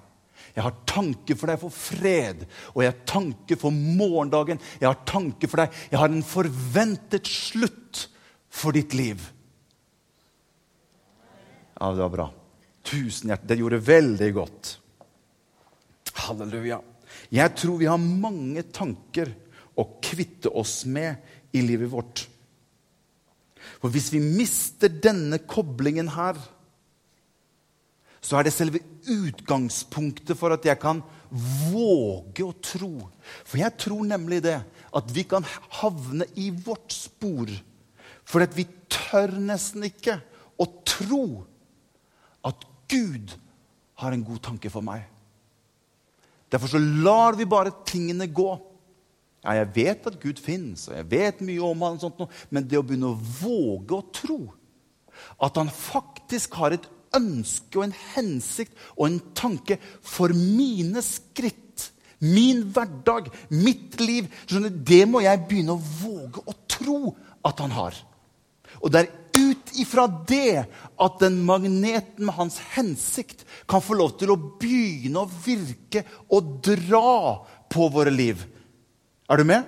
Jeg 0.54 0.62
har 0.62 0.74
tanker 0.86 1.34
for 1.34 1.50
deg 1.50 1.58
for 1.58 1.74
fred, 1.74 2.46
og 2.74 2.82
jeg 2.82 2.92
har 2.92 3.06
tanker 3.10 3.58
for 3.58 3.74
morgendagen. 3.74 4.60
Jeg 4.78 4.86
har 4.86 5.00
tanker 5.04 5.50
for 5.50 5.56
deg. 5.58 5.72
Jeg 5.90 5.98
har 5.98 6.08
en 6.08 6.22
forventet 6.22 7.26
slutt 7.26 8.06
for 8.54 8.76
ditt 8.76 8.94
liv. 8.94 9.22
Ja, 11.80 11.90
det 11.90 12.02
var 12.04 12.12
bra. 12.12 12.26
Tusen 12.86 13.32
hjertelig. 13.32 13.48
Det 13.50 13.60
gjorde 13.60 13.80
veldig 13.88 14.30
godt. 14.36 14.74
Halleluja. 16.24 16.78
Jeg 17.34 17.54
tror 17.58 17.80
vi 17.80 17.90
har 17.90 17.98
mange 17.98 18.62
tanker 18.74 19.32
å 19.74 19.86
kvitte 20.04 20.52
oss 20.54 20.84
med 20.86 21.18
i 21.54 21.62
livet 21.64 21.90
vårt. 21.90 22.26
For 23.82 23.90
hvis 23.92 24.12
vi 24.14 24.22
mister 24.22 24.92
denne 24.92 25.40
koblingen 25.50 26.12
her, 26.14 26.38
så 28.24 28.38
er 28.38 28.46
det 28.46 28.54
selve 28.54 28.80
utgangspunktet 29.10 30.38
for 30.38 30.54
at 30.54 30.64
jeg 30.64 30.80
kan 30.80 31.02
våge 31.74 32.46
å 32.46 32.54
tro. 32.64 32.92
For 33.44 33.60
jeg 33.60 33.76
tror 33.82 34.06
nemlig 34.08 34.40
det, 34.46 34.60
at 34.94 35.12
vi 35.12 35.26
kan 35.28 35.44
havne 35.80 36.28
i 36.40 36.48
vårt 36.54 36.94
spor 36.94 37.50
at 38.44 38.56
vi 38.56 38.66
tør 38.90 39.34
nesten 39.38 39.86
ikke 39.88 40.18
å 40.60 40.66
tro 40.86 41.24
at 42.44 42.64
Gud 42.90 43.34
har 44.00 44.14
en 44.14 44.24
god 44.26 44.42
tanke 44.44 44.70
for 44.72 44.84
meg. 44.84 45.04
Derfor 46.52 46.70
så 46.70 46.78
lar 46.78 47.38
vi 47.38 47.46
bare 47.48 47.74
tingene 47.86 48.28
gå. 48.30 48.50
Ja, 49.44 49.58
jeg 49.60 49.70
vet 49.76 50.06
at 50.08 50.20
Gud 50.22 50.40
fins, 50.40 50.86
og 50.88 50.96
jeg 50.96 51.08
vet 51.10 51.40
mye 51.44 51.62
om 51.66 51.82
han, 51.84 51.98
og 51.98 52.04
sånt, 52.04 52.36
men 52.48 52.66
det 52.68 52.78
å 52.80 52.84
begynne 52.86 53.12
å 53.12 53.18
våge 53.42 53.98
å 53.98 54.06
tro 54.14 54.38
at 55.44 55.58
han 55.60 55.70
faktisk 55.70 56.56
har 56.58 56.74
et 56.74 56.86
ønske 57.14 57.78
og 57.78 57.86
en 57.86 57.98
hensikt 58.14 58.74
og 58.96 59.06
en 59.06 59.20
tanke 59.36 59.76
for 60.02 60.34
mine 60.34 61.02
skritt, 61.04 61.90
min 62.24 62.62
hverdag, 62.72 63.28
mitt 63.50 63.98
liv 64.00 64.30
Det 64.48 65.02
må 65.10 65.20
jeg 65.20 65.42
begynne 65.48 65.74
å 65.74 65.82
våge 66.00 66.40
å 66.48 66.54
tro 66.70 66.98
at 67.44 67.60
han 67.60 67.74
har. 67.74 67.98
Og 68.84 68.92
det 68.92 69.04
er 69.04 69.12
ut 69.34 69.72
ifra 69.80 70.04
det 70.28 70.64
at 71.00 71.20
den 71.22 71.40
magneten 71.46 72.26
med 72.28 72.36
hans 72.36 72.60
hensikt 72.74 73.46
kan 73.70 73.82
få 73.82 73.96
lov 73.98 74.14
til 74.20 74.34
å 74.34 74.40
begynne 74.60 75.24
å 75.24 75.30
virke 75.46 76.04
og 76.28 76.58
dra 76.64 77.14
på 77.72 77.88
våre 77.92 78.12
liv. 78.14 78.44
Er 79.32 79.40
du 79.40 79.48
med? 79.48 79.64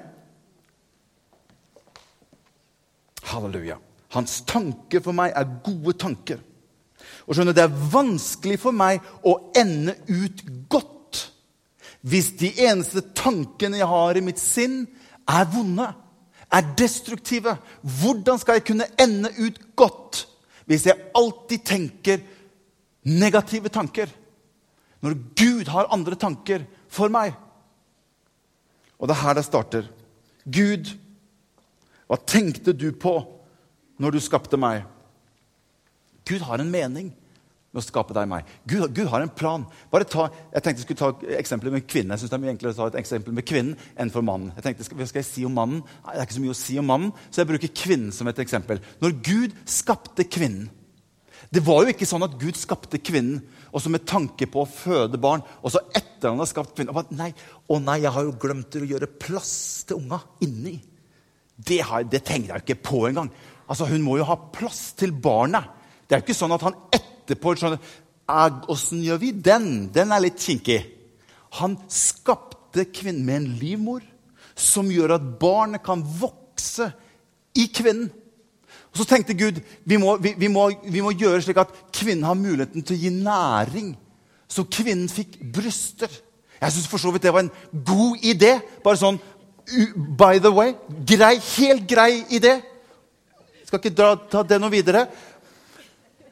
Halleluja. 3.26 3.80
Hans 4.14 4.38
tanker 4.46 5.02
for 5.02 5.16
meg 5.16 5.32
er 5.34 5.56
gode 5.64 5.96
tanker. 5.98 6.44
Og 7.26 7.34
skjønner, 7.34 7.56
Det 7.56 7.64
er 7.64 7.80
vanskelig 7.92 8.60
for 8.62 8.76
meg 8.76 9.02
å 9.26 9.50
ende 9.56 9.96
ut 10.06 10.44
godt 10.70 10.94
hvis 12.06 12.36
de 12.38 12.52
eneste 12.62 13.02
tankene 13.18 13.80
jeg 13.80 13.88
har 13.90 14.18
i 14.18 14.22
mitt 14.22 14.38
sinn, 14.38 14.84
er 15.26 15.48
vonde, 15.50 15.88
er 16.52 16.70
destruktive. 16.78 17.56
Hvordan 17.82 18.38
skal 18.38 18.58
jeg 18.58 18.66
kunne 18.68 18.88
ende 19.00 19.32
ut 19.38 19.58
godt 19.76 20.24
hvis 20.66 20.86
jeg 20.88 21.10
alltid 21.14 21.64
tenker 21.66 22.22
negative 23.06 23.70
tanker? 23.72 24.10
Når 25.02 25.18
Gud 25.38 25.68
har 25.70 25.92
andre 25.94 26.16
tanker 26.18 26.64
for 26.88 27.12
meg. 27.12 27.34
Og 28.98 29.08
det 29.08 29.16
er 29.16 29.22
her 29.22 29.36
det 29.36 29.44
starter. 29.46 29.88
Gud, 30.46 30.92
hva 32.06 32.18
tenkte 32.22 32.72
du 32.72 32.88
på 32.94 33.18
når 34.00 34.16
du 34.16 34.20
skapte 34.22 34.58
meg? 34.60 34.84
Gud 36.26 36.42
har 36.46 36.62
en 36.62 36.70
mening 36.72 37.12
med 37.76 37.84
å 37.84 37.86
skape 37.86 38.16
deg 38.16 38.26
og 38.26 38.32
meg. 38.32 38.52
Gud, 38.68 38.86
Gud, 38.96 39.10
har 39.12 39.24
en 39.24 39.32
plan. 39.32 39.66
Bare 39.92 40.08
ta, 40.08 40.28
jeg 40.54 40.64
tenkte 40.64 40.82
jeg 40.82 40.86
skulle 40.86 41.02
ta 41.02 41.36
eksempler 41.40 41.74
med 41.74 41.86
kvinnen. 41.88 42.14
Jeg 42.14 42.24
synes 42.24 42.32
det 42.32 42.38
er 42.38 42.44
mye 42.44 42.54
enklere 42.54 42.74
å 42.74 42.78
ta 42.78 42.88
et 42.90 43.00
eksempel 43.02 43.36
med 43.36 43.46
kvinnen 43.48 43.76
enn 44.00 44.12
for 44.14 44.26
mannen. 44.26 44.54
Jeg 44.56 44.66
tenkte, 44.66 44.88
Hva 44.96 45.08
skal 45.10 45.22
jeg 45.22 45.28
si 45.28 45.44
om 45.48 45.54
mannen? 45.56 45.84
Det 46.06 46.16
er 46.16 46.24
ikke 46.24 46.38
så 46.38 46.46
mye 46.46 46.56
å 46.56 46.62
si 46.62 46.78
om 46.80 46.90
mannen, 46.90 47.12
så 47.28 47.42
jeg 47.42 47.50
bruker 47.52 47.76
kvinnen 47.82 48.14
som 48.16 48.30
et 48.30 48.42
eksempel. 48.42 48.82
Når 49.04 49.20
Gud 49.20 49.60
skapte 49.68 50.26
kvinnen 50.28 50.72
Det 51.52 51.60
var 51.62 51.84
jo 51.84 51.92
ikke 51.92 52.08
sånn 52.08 52.24
at 52.24 52.32
Gud 52.40 52.56
skapte 52.58 52.98
kvinnen 52.98 53.44
og 53.70 53.82
så 53.82 53.90
med 53.92 54.06
tanke 54.08 54.48
på 54.48 54.62
å 54.62 54.68
føde 54.70 55.20
barn, 55.20 55.42
og 55.60 55.72
så 55.74 55.82
etter 55.92 56.30
han 56.30 56.40
har 56.40 56.48
skapt 56.48 56.72
kvinnen 56.74 56.96
bare, 56.96 57.12
nei, 57.12 57.28
Å 57.68 57.76
nei, 57.82 57.98
jeg 58.02 58.12
har 58.14 58.24
jo 58.24 58.36
glemt 58.40 58.78
å 58.78 58.88
gjøre 58.88 59.10
plass 59.20 59.84
til 59.86 60.00
unga 60.00 60.22
inni. 60.44 60.78
Det, 61.56 61.82
har, 61.84 62.06
det 62.08 62.22
tenkte 62.24 62.54
jeg 62.54 62.64
ikke 62.64 62.82
på 62.88 63.02
engang. 63.10 63.28
Altså, 63.68 63.88
Hun 63.90 64.04
må 64.04 64.16
jo 64.16 64.28
ha 64.28 64.38
plass 64.54 64.94
til 64.96 65.12
barnet. 65.12 65.68
Det 66.06 66.14
er 66.16 66.22
jo 66.22 66.26
ikke 66.28 66.38
sånn 66.38 66.54
at 66.54 66.64
han 66.64 66.78
etterpå 67.26 67.56
skjønner 67.58 67.80
Åssen 68.72 69.04
gjør 69.06 69.20
vi 69.22 69.30
den? 69.30 69.88
Den 69.94 70.10
er 70.10 70.24
litt 70.24 70.40
kinkig. 70.42 70.80
Han 71.60 71.76
skapte 71.86 72.88
kvinnen 72.90 73.26
med 73.26 73.36
en 73.38 73.50
livmor 73.60 74.02
som 74.56 74.88
gjør 74.90 75.14
at 75.18 75.28
barnet 75.38 75.84
kan 75.84 76.02
vokse 76.02 76.88
i 77.54 77.68
kvinnen. 77.70 78.08
Og 78.90 78.98
Så 78.98 79.04
tenkte 79.04 79.36
Gud 79.36 79.60
vi 79.84 79.98
må, 80.00 80.16
vi, 80.16 80.34
vi, 80.38 80.48
må, 80.48 80.70
vi 80.82 81.04
må 81.04 81.12
gjøre 81.12 81.44
slik 81.44 81.60
at 81.60 81.72
kvinnen 81.94 82.26
har 82.26 82.38
muligheten 82.38 82.82
til 82.82 82.96
å 82.96 83.00
gi 83.04 83.12
næring. 83.14 83.94
Så 84.48 84.66
kvinnen 84.66 85.08
fikk 85.12 85.38
bryster. 85.52 86.10
Jeg 86.56 86.72
syns 86.72 86.88
for 86.88 86.98
så 86.98 87.12
vidt 87.12 87.26
det 87.26 87.34
var 87.34 87.44
en 87.44 87.52
god 87.86 88.24
idé. 88.24 88.56
Bare 88.82 88.98
sånn 88.98 89.20
by 90.18 90.40
the 90.40 90.50
way. 90.50 90.74
Grei, 91.06 91.36
helt 91.58 91.86
grei 91.90 92.24
idé. 92.30 92.56
Skal 93.66 93.82
ikke 93.82 93.96
dra, 93.98 94.12
ta 94.16 94.44
det 94.46 94.60
noe 94.62 94.70
videre. 94.70 95.06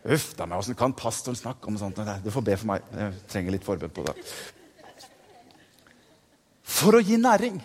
Uff 0.04 0.34
da 0.36 0.44
meg, 0.44 0.58
åssen 0.60 0.76
kan 0.76 0.92
pastoren 0.96 1.38
snakke 1.38 1.70
om 1.70 1.78
sånt? 1.80 2.00
Du 2.24 2.28
får 2.32 2.44
be 2.44 2.56
for 2.60 2.68
meg. 2.74 2.84
Jeg 2.92 3.14
trenger 3.32 3.54
litt 3.54 3.64
forbønn 3.64 3.92
på 3.94 4.04
det. 4.04 4.14
For 6.74 6.98
å 6.98 7.00
gi 7.04 7.16
næring. 7.20 7.56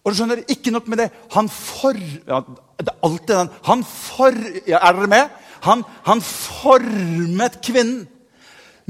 Og 0.00 0.12
du 0.12 0.16
skjønner, 0.16 0.40
ikke 0.48 0.72
nok 0.72 0.88
med 0.88 1.02
det. 1.02 1.10
Han 1.34 1.50
for... 1.52 1.98
Ja, 2.28 2.40
det 2.80 2.88
er 2.88 3.04
alltid 3.04 3.34
den. 3.34 3.52
Han 3.68 3.84
for... 3.84 4.38
Ja, 4.64 4.80
er 4.80 4.96
dere 4.96 5.10
med? 5.12 5.36
Han, 5.66 5.84
han 6.06 6.22
formet 6.24 7.60
kvinnen 7.64 8.06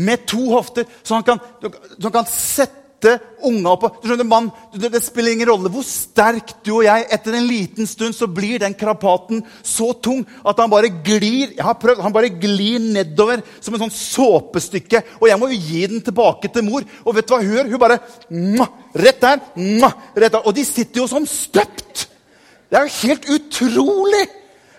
med 0.01 0.23
to 0.31 0.47
hofter, 0.55 0.87
så 1.05 1.19
han 1.19 1.25
kan, 1.27 1.41
så 1.61 2.07
han 2.07 2.15
kan 2.15 2.29
sette 2.31 2.80
sette 3.01 3.21
unga 3.43 3.73
opp 3.73 4.03
Du 4.03 4.09
skjønner, 4.09 4.29
mann, 4.29 4.51
Det 4.73 5.03
spiller 5.03 5.33
ingen 5.33 5.49
rolle 5.49 5.71
hvor 5.73 5.85
sterk 5.87 6.59
du 6.65 6.75
og 6.77 6.85
jeg 6.85 7.07
Etter 7.11 7.37
en 7.37 7.49
liten 7.49 7.89
stund 7.89 8.15
så 8.15 8.29
blir 8.29 8.61
den 8.61 8.75
krapaten 8.75 9.43
så 9.65 9.93
tung 10.03 10.23
at 10.47 10.59
han 10.61 10.71
bare 10.71 10.91
glir 11.05 11.55
jeg 11.57 11.65
har 11.65 11.77
prøvd, 11.81 12.03
han 12.03 12.13
bare 12.13 12.31
glir 12.33 12.81
nedover 12.83 13.43
som 13.63 13.75
en 13.75 13.83
sånn 13.85 13.93
såpestykke. 13.95 15.01
Og 15.21 15.27
jeg 15.29 15.39
må 15.41 15.49
jo 15.51 15.59
gi 15.59 15.83
den 15.91 16.03
tilbake 16.05 16.51
til 16.53 16.65
mor. 16.67 16.85
Og 17.05 17.17
vet 17.17 17.29
du 17.29 17.33
hva 17.33 17.41
hun 17.41 17.55
gjør? 17.55 17.71
Hun 17.71 17.81
bare 17.81 17.99
Rett 19.01 19.21
der. 19.23 19.41
rett 20.17 20.35
der. 20.35 20.45
Og 20.45 20.55
de 20.57 20.65
sitter 20.67 21.03
jo 21.03 21.07
som 21.11 21.27
støpt! 21.29 22.07
Det 22.71 22.79
er 22.79 22.87
jo 22.87 22.99
helt 23.09 23.29
utrolig 23.37 24.25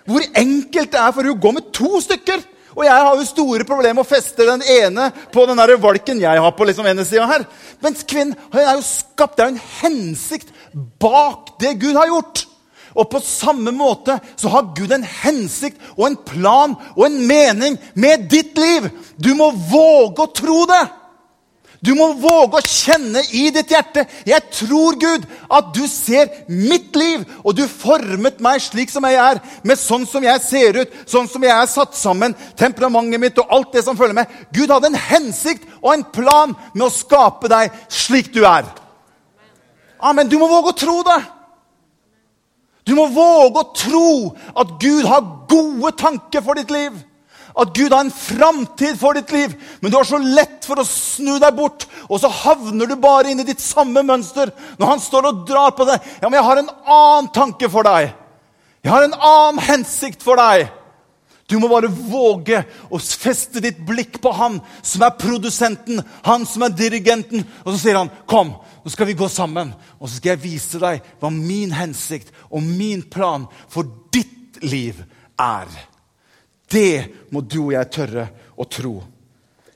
hvor 0.08 0.24
enkelt 0.38 0.94
det 0.94 1.02
er 1.02 1.14
for 1.16 1.28
hun 1.28 1.36
å 1.36 1.42
gå 1.42 1.54
med 1.58 1.72
to 1.76 2.02
stykker. 2.04 2.44
Og 2.76 2.86
jeg 2.86 2.94
har 2.94 3.18
jo 3.18 3.28
store 3.28 3.66
problemer 3.68 4.00
med 4.00 4.06
å 4.06 4.12
feste 4.12 4.48
den 4.48 4.64
ene 4.64 5.10
på 5.34 5.44
den 5.48 5.60
der 5.60 5.76
valken 5.82 6.22
jeg 6.24 6.44
har 6.44 6.54
på 6.56 6.68
liksom 6.68 6.88
ene 6.88 7.04
sida 7.08 7.28
her. 7.28 7.44
Mens 7.84 8.06
kvinnen 8.08 8.38
hun 8.54 8.62
er 8.62 8.78
jo 8.78 8.86
skapt. 8.86 9.36
Det 9.38 9.44
er 9.44 9.52
jo 9.52 9.56
en 9.58 9.68
hensikt 9.82 10.56
bak 11.02 11.56
det 11.62 11.76
Gud 11.82 12.00
har 12.00 12.10
gjort. 12.12 12.46
Og 12.92 13.08
på 13.12 13.22
samme 13.24 13.72
måte 13.76 14.18
så 14.40 14.52
har 14.52 14.72
Gud 14.76 14.92
en 14.92 15.06
hensikt 15.06 15.80
og 15.96 16.06
en 16.10 16.18
plan 16.28 16.74
og 16.96 17.06
en 17.08 17.20
mening 17.28 17.78
med 17.94 18.28
ditt 18.32 18.58
liv. 18.60 18.90
Du 19.16 19.34
må 19.36 19.52
våge 19.52 20.26
å 20.26 20.34
tro 20.36 20.64
det. 20.70 20.84
Du 21.82 21.96
må 21.98 22.12
våge 22.22 22.60
å 22.60 22.62
kjenne 22.62 23.24
i 23.34 23.48
ditt 23.54 23.72
hjerte 23.74 24.04
Jeg 24.28 24.44
tror, 24.54 24.98
Gud, 25.02 25.24
at 25.50 25.72
du 25.74 25.82
ser 25.90 26.30
mitt 26.46 26.94
liv, 26.96 27.24
og 27.42 27.56
du 27.58 27.64
formet 27.66 28.38
meg 28.44 28.62
slik 28.62 28.94
som 28.94 29.08
jeg 29.10 29.18
er, 29.18 29.42
med 29.66 29.82
sånn 29.82 30.06
som 30.06 30.22
jeg 30.22 30.44
ser 30.46 30.78
ut, 30.84 30.94
sånn 31.10 31.30
som 31.32 31.42
jeg 31.42 31.56
er 31.56 31.72
satt 31.72 31.98
sammen, 31.98 32.38
temperamentet 32.60 33.24
mitt 33.24 33.42
og 33.42 33.50
alt 33.58 33.74
det 33.74 33.86
som 33.88 33.98
følger 33.98 34.20
med. 34.22 34.38
Gud 34.54 34.70
hadde 34.70 34.92
en 34.92 35.02
hensikt 35.10 35.66
og 35.82 35.96
en 35.96 36.06
plan 36.14 36.54
med 36.76 36.86
å 36.86 36.94
skape 36.94 37.50
deg 37.50 37.74
slik 37.90 38.30
du 38.36 38.44
er. 38.46 38.70
Amen. 40.02 40.30
Du 40.30 40.38
må 40.38 40.50
våge 40.50 40.76
å 40.76 40.82
tro 40.86 41.00
det. 41.06 41.20
Du 42.86 42.94
må 42.98 43.08
våge 43.14 43.62
å 43.62 43.72
tro 43.78 44.12
at 44.54 44.78
Gud 44.82 45.06
har 45.10 45.30
gode 45.50 45.98
tanker 45.98 46.46
for 46.46 46.58
ditt 46.58 46.74
liv 46.74 46.94
at 47.56 47.74
Gud 47.76 47.92
har 47.92 48.06
en 48.06 48.14
framtid 48.14 49.00
for 49.00 49.18
ditt 49.18 49.32
liv, 49.36 49.56
men 49.82 49.92
du 49.92 49.98
har 49.98 50.08
så 50.08 50.20
lett 50.22 50.66
for 50.68 50.80
å 50.80 50.88
snu 50.88 51.38
deg 51.42 51.56
bort, 51.58 51.88
og 52.08 52.22
så 52.22 52.32
havner 52.32 52.90
du 52.90 52.96
bare 53.02 53.32
inn 53.32 53.44
i 53.44 53.48
ditt 53.48 53.64
samme 53.64 54.04
mønster 54.08 54.54
når 54.80 54.94
han 54.94 55.04
står 55.04 55.30
og 55.30 55.42
drar 55.50 55.76
på 55.78 55.88
deg. 55.90 56.12
Ja, 56.22 56.30
men 56.30 56.40
jeg 56.40 56.48
har 56.48 56.62
en 56.62 56.72
annen 56.86 57.32
tanke 57.36 57.72
for 57.72 57.88
deg. 57.88 58.14
Jeg 58.82 58.94
har 58.94 59.06
en 59.06 59.18
annen 59.18 59.62
hensikt 59.66 60.24
for 60.26 60.40
deg. 60.40 60.70
Du 61.52 61.58
må 61.60 61.68
bare 61.68 61.92
våge 61.92 62.62
å 62.88 63.00
feste 63.00 63.60
ditt 63.64 63.82
blikk 63.84 64.22
på 64.24 64.32
han 64.32 64.62
som 64.88 65.04
er 65.04 65.18
produsenten, 65.20 66.00
han 66.24 66.46
som 66.48 66.64
er 66.64 66.72
dirigenten. 66.72 67.44
Og 67.66 67.74
så 67.74 67.80
sier 67.82 67.98
han, 68.00 68.10
'Kom, 68.26 68.56
nå 68.86 68.90
skal 68.90 69.06
vi 69.06 69.20
gå 69.20 69.28
sammen, 69.28 69.74
og 70.00 70.08
så 70.08 70.16
skal 70.16 70.30
jeg 70.30 70.44
vise 70.44 70.80
deg 70.80 71.02
hva 71.20 71.30
min 71.30 71.72
hensikt 71.72 72.32
og 72.50 72.64
min 72.64 73.04
plan 73.04 73.48
for 73.68 73.84
ditt 74.12 74.64
liv 74.64 75.04
er.' 75.38 75.91
Det 76.72 77.28
må 77.32 77.42
du 77.44 77.66
og 77.68 77.74
jeg 77.76 77.92
tørre 77.92 78.28
å 78.56 78.68
tro. 78.70 79.02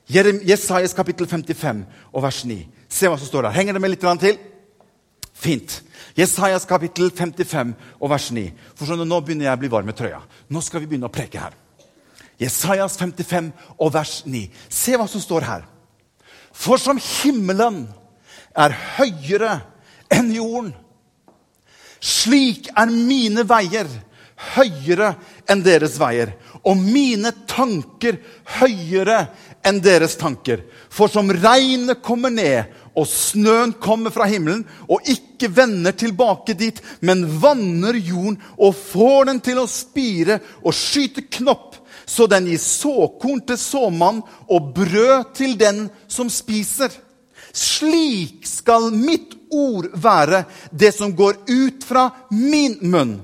Jesajas 0.08 0.94
kapittel 0.96 1.28
55 1.28 1.82
og 2.12 2.22
vers 2.24 2.44
9. 2.46 2.60
Se 2.88 3.10
hva 3.10 3.18
som 3.18 3.28
står 3.28 3.48
der. 3.48 3.56
Henger 3.58 3.76
det 3.76 3.82
med 3.82 3.92
litt 3.92 4.06
til? 4.22 4.38
Fint. 5.36 5.82
Jesajas 6.16 6.64
kapittel 6.64 7.10
55 7.12 7.74
og 8.00 8.10
vers 8.10 8.30
9. 8.32 8.46
For 8.78 8.88
sånn, 8.88 9.04
Nå 9.04 9.20
begynner 9.20 9.50
jeg 9.50 9.58
å 9.58 9.62
bli 9.64 9.72
varm 9.72 9.92
i 9.92 9.96
trøya. 9.96 10.22
Nå 10.48 10.62
skal 10.64 10.80
vi 10.80 10.92
begynne 10.92 11.10
å 11.10 11.12
preke 11.12 11.42
her. 11.42 11.56
Jesajas 12.40 12.96
55 13.00 13.50
og 13.76 13.92
vers 13.92 14.22
9. 14.24 14.46
Se 14.72 14.96
hva 14.96 15.08
som 15.10 15.20
står 15.20 15.48
her. 15.48 15.68
For 16.56 16.80
som 16.80 17.00
himmelen 17.00 17.84
er 18.56 18.72
høyere 18.96 19.58
enn 20.12 20.30
jorden, 20.32 20.72
slik 22.00 22.70
er 22.72 22.92
mine 22.92 23.44
veier 23.48 23.90
høyere 24.54 25.14
enn 25.48 25.62
deres 25.64 25.96
veier, 26.00 26.34
og 26.66 26.80
mine 26.80 27.30
tanker 27.46 28.18
høyere 28.58 29.26
enn 29.66 29.78
deres 29.82 30.16
tanker. 30.18 30.64
For 30.90 31.10
som 31.10 31.30
regnet 31.30 32.02
kommer 32.04 32.32
ned, 32.34 32.66
og 32.96 33.06
snøen 33.10 33.74
kommer 33.82 34.12
fra 34.14 34.26
himmelen, 34.30 34.64
og 34.88 35.04
ikke 35.06 35.50
vender 35.52 35.94
tilbake 35.96 36.56
dit, 36.58 36.78
men 37.00 37.26
vanner 37.42 37.98
jorden 37.98 38.38
og 38.56 38.76
får 38.78 39.30
den 39.30 39.42
til 39.44 39.60
å 39.60 39.68
spire 39.70 40.40
og 40.62 40.74
skyte 40.74 41.26
knopp, 41.38 41.76
så 42.06 42.28
den 42.30 42.46
gir 42.50 42.62
såkorn 42.62 43.42
til 43.46 43.58
såmann 43.58 44.22
og 44.46 44.70
brød 44.76 45.34
til 45.36 45.56
den 45.58 45.86
som 46.08 46.30
spiser. 46.32 46.92
Slik 47.56 48.46
skal 48.46 48.90
mitt 48.94 49.34
ord 49.52 49.90
være, 49.94 50.44
det 50.70 50.92
som 50.94 51.14
går 51.16 51.42
ut 51.48 51.84
fra 51.86 52.08
min 52.30 52.78
munn. 52.86 53.18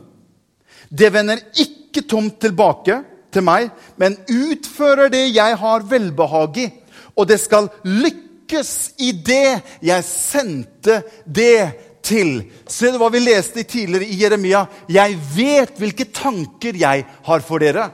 Det 0.89 1.09
vender 1.15 1.41
ikke 1.63 2.05
tomt 2.09 2.41
tilbake 2.43 2.99
til 3.33 3.45
meg, 3.47 3.71
men 4.01 4.19
utfører 4.31 5.13
det 5.13 5.25
jeg 5.33 5.57
har 5.59 5.87
velbehag 5.89 6.61
i. 6.63 6.69
Og 7.17 7.29
det 7.29 7.41
skal 7.43 7.71
lykkes 7.85 8.93
i 9.03 9.13
det 9.13 9.63
jeg 9.85 10.07
sendte 10.07 11.03
det 11.27 11.73
til. 12.05 12.39
Se 12.69 12.93
hva 12.99 13.09
vi 13.13 13.23
leste 13.23 13.65
tidligere 13.65 14.09
i 14.09 14.21
Jeremia. 14.21 14.67
Jeg 14.91 15.19
vet 15.37 15.79
hvilke 15.81 16.09
tanker 16.13 16.77
jeg 16.79 17.07
har 17.27 17.45
for 17.47 17.63
dere. 17.63 17.91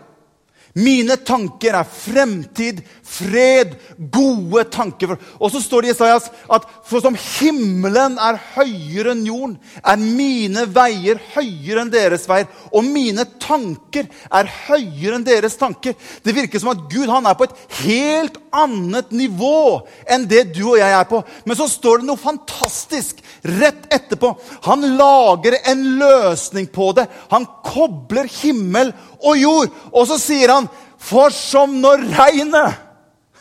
Mine 0.78 1.16
tanker 1.26 1.74
er 1.74 1.86
fremtid, 1.88 2.82
fred, 3.02 3.74
gode 4.12 4.62
tanker. 4.70 5.16
Og 5.40 5.50
så 5.50 5.62
står 5.62 5.84
det 5.84 5.90
i 5.90 5.94
Isaias 5.96 6.28
at 6.54 6.66
for 6.86 7.02
som 7.02 7.16
himmelen 7.18 8.18
er 8.22 8.38
høyere 8.54 9.14
enn 9.14 9.24
jorden, 9.26 9.56
er 9.82 9.98
mine 9.98 10.66
veier 10.70 11.18
høyere 11.34 11.82
enn 11.82 11.92
deres 11.92 12.28
veier. 12.30 12.46
Og 12.70 12.86
mine 12.86 13.24
tanker 13.42 14.06
er 14.30 14.52
høyere 14.68 15.18
enn 15.18 15.26
deres 15.26 15.58
tanker. 15.58 15.96
Det 16.22 16.36
virker 16.36 16.62
som 16.62 16.72
at 16.74 16.84
Gud 16.92 17.10
han 17.10 17.26
er 17.26 17.38
på 17.38 17.48
et 17.48 17.56
helt 17.80 18.38
annet 18.54 19.10
nivå 19.14 19.80
enn 20.08 20.28
det 20.30 20.48
du 20.54 20.62
og 20.70 20.78
jeg 20.80 20.94
er 20.94 21.08
på. 21.10 21.22
Men 21.48 21.58
så 21.58 21.68
står 21.70 22.02
det 22.02 22.10
noe 22.10 22.20
fantastisk 22.20 23.24
rett 23.58 23.88
etterpå. 23.94 24.34
Han 24.68 24.86
lager 24.98 25.58
en 25.72 25.84
løsning 25.98 26.68
på 26.70 26.92
det. 26.98 27.08
Han 27.32 27.46
kobler 27.66 28.30
himmel 28.40 28.92
og 29.18 29.38
jord. 29.40 29.74
Og 29.92 30.06
så 30.10 30.18
sier 30.20 30.52
han, 30.54 30.67
for 30.98 31.32
som 31.34 31.78
når 31.80 32.02
regnet 32.18 32.74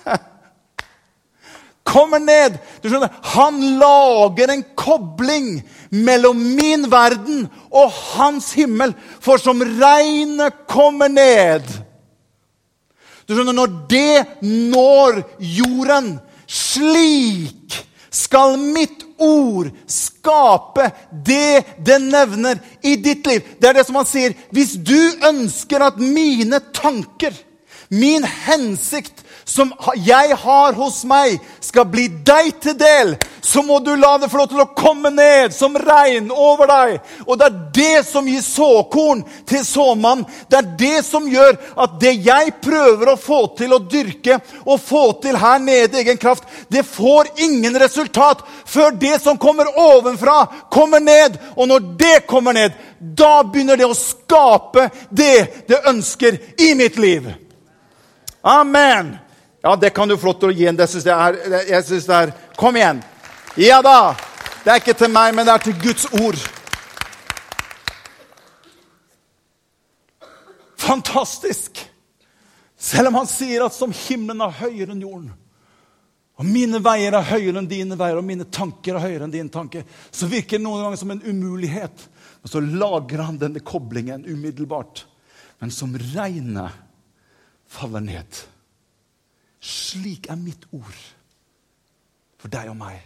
kommer 1.87 2.21
ned 2.21 2.59
du 2.81 2.89
skjønner, 2.89 3.11
Han 3.33 3.59
lager 3.81 4.53
en 4.53 4.63
kobling 4.77 5.49
mellom 5.89 6.39
min 6.57 6.85
verden 6.91 7.47
og 7.71 7.91
hans 8.13 8.51
himmel. 8.57 8.93
For 9.23 9.39
som 9.41 9.63
regnet 9.63 10.65
kommer 10.69 11.11
ned 11.11 11.65
Du 13.27 13.33
skjønner, 13.35 13.55
Når 13.55 13.73
det 13.89 14.25
når 14.43 15.21
jorden, 15.39 16.17
slik 16.47 17.75
skal 18.13 18.55
mitt 18.59 19.06
ord 19.17 19.69
skape 19.89 20.89
det 21.11 21.63
det 21.85 21.99
nevner 22.03 22.59
i 22.81 22.95
ditt 22.95 23.27
liv. 23.27 23.45
Det 23.59 23.69
er 23.69 23.79
det 23.79 23.85
som 23.87 23.99
han 23.99 24.09
sier. 24.09 24.35
Hvis 24.53 24.75
du 24.77 24.97
ønsker 25.27 25.83
at 25.87 25.99
mine 26.01 26.59
tanker, 26.75 27.35
min 27.89 28.23
hensikt, 28.23 29.23
som 29.47 29.71
jeg 29.95 30.35
har 30.35 30.75
hos 30.75 31.03
meg, 31.07 31.37
skal 31.63 31.87
bli 31.87 32.09
deg 32.27 32.49
til 32.59 32.75
del, 32.75 33.13
så 33.39 33.61
må 33.63 33.77
du 33.79 33.93
la 33.95 34.17
det 34.19 34.27
få 34.27 34.41
lov 34.41 34.49
til 34.51 34.59
å 34.59 34.73
komme 34.75 35.07
ned 35.13 35.53
som 35.55 35.77
regn 35.79 36.27
over 36.35 36.67
deg. 36.67 36.97
Og 37.23 37.37
det 37.39 37.45
er 37.47 37.59
det 37.77 38.01
som 38.09 38.25
gir 38.27 38.41
såkorn 38.43 39.21
til 39.47 39.63
såmann. 39.63 40.25
Det 40.51 40.59
er 40.59 40.67
det 40.81 40.97
som 41.07 41.29
gjør 41.31 41.55
at 41.79 41.95
det 42.01 42.11
jeg 42.25 42.57
prøver 42.63 43.13
å 43.13 43.19
få 43.21 43.39
til 43.55 43.75
å 43.77 43.79
dyrke 43.79 44.41
og 44.65 44.81
få 44.83 45.03
til 45.23 45.39
her 45.39 45.61
nede 45.63 45.95
i 45.95 46.03
egen 46.03 46.19
kraft, 46.19 46.43
det 46.67 46.83
får 46.83 47.31
ingen 47.47 47.77
resultat 47.79 48.43
før 48.67 48.97
det 48.99 49.15
som 49.23 49.39
kommer 49.39 49.71
ovenfra, 49.79 50.41
kommer 50.71 50.99
ned. 50.99 51.37
Og 51.55 51.71
når 51.71 51.87
det 52.01 52.17
kommer 52.27 52.57
ned, 52.57 52.75
da 52.99 53.45
begynner 53.47 53.79
det 53.79 53.87
å 53.87 53.95
skape 53.95 54.89
det 55.07 55.69
det 55.71 55.79
ønsker 55.87 56.35
i 56.67 56.73
mitt 56.75 56.99
liv. 56.99 57.31
Amen. 58.43 59.15
Ja, 59.61 59.75
det 59.75 59.89
kan 59.89 60.09
du 60.09 60.17
få 60.17 60.29
lov 60.31 60.39
til 60.41 60.51
å 60.51 60.55
gi 60.55 60.67
en. 60.69 60.77
Jeg, 60.77 61.63
jeg 61.69 61.83
synes 61.87 62.05
det 62.07 62.17
er 62.17 62.33
Kom 62.57 62.77
igjen! 62.77 63.01
Ja 63.57 63.81
da! 63.85 64.13
Det 64.63 64.73
er 64.73 64.81
ikke 64.81 64.97
til 64.99 65.11
meg, 65.13 65.33
men 65.33 65.47
det 65.47 65.53
er 65.53 65.63
til 65.65 65.77
Guds 65.81 66.05
ord. 66.19 66.37
Fantastisk! 70.77 71.81
Selv 72.77 73.09
om 73.09 73.17
han 73.21 73.29
sier 73.29 73.65
at 73.65 73.73
som 73.73 73.93
himmelen 73.95 74.43
er 74.45 74.57
høyere 74.59 74.93
enn 74.93 75.01
jorden, 75.01 75.31
og 76.37 76.45
mine 76.45 76.77
veier 76.85 77.15
er 77.17 77.25
høyere 77.31 77.63
enn 77.63 77.69
dine 77.69 77.95
veier, 77.97 78.19
og 78.19 78.27
mine 78.27 78.45
tanker 78.53 78.97
er 78.97 79.07
høyere 79.07 79.25
enn 79.25 79.33
dine 79.33 79.49
tanker, 79.53 79.87
så 80.13 80.29
virker 80.29 80.59
det 80.59 80.65
noen 80.67 80.83
ganger 80.85 81.01
som 81.01 81.15
en 81.15 81.23
umulighet. 81.25 82.03
Og 82.45 82.51
så 82.51 82.61
lager 82.61 83.23
han 83.25 83.39
denne 83.41 83.63
koblingen 83.65 84.27
umiddelbart. 84.27 85.07
Men 85.57 85.73
som 85.73 85.95
regnet 86.13 86.77
faller 87.73 88.05
ned 88.05 88.43
slik 89.67 90.29
er 90.31 90.39
mitt 90.39 90.65
ord 90.75 91.03
for 92.37 92.53
deg 92.53 92.71
og 92.71 92.77
meg. 92.79 93.01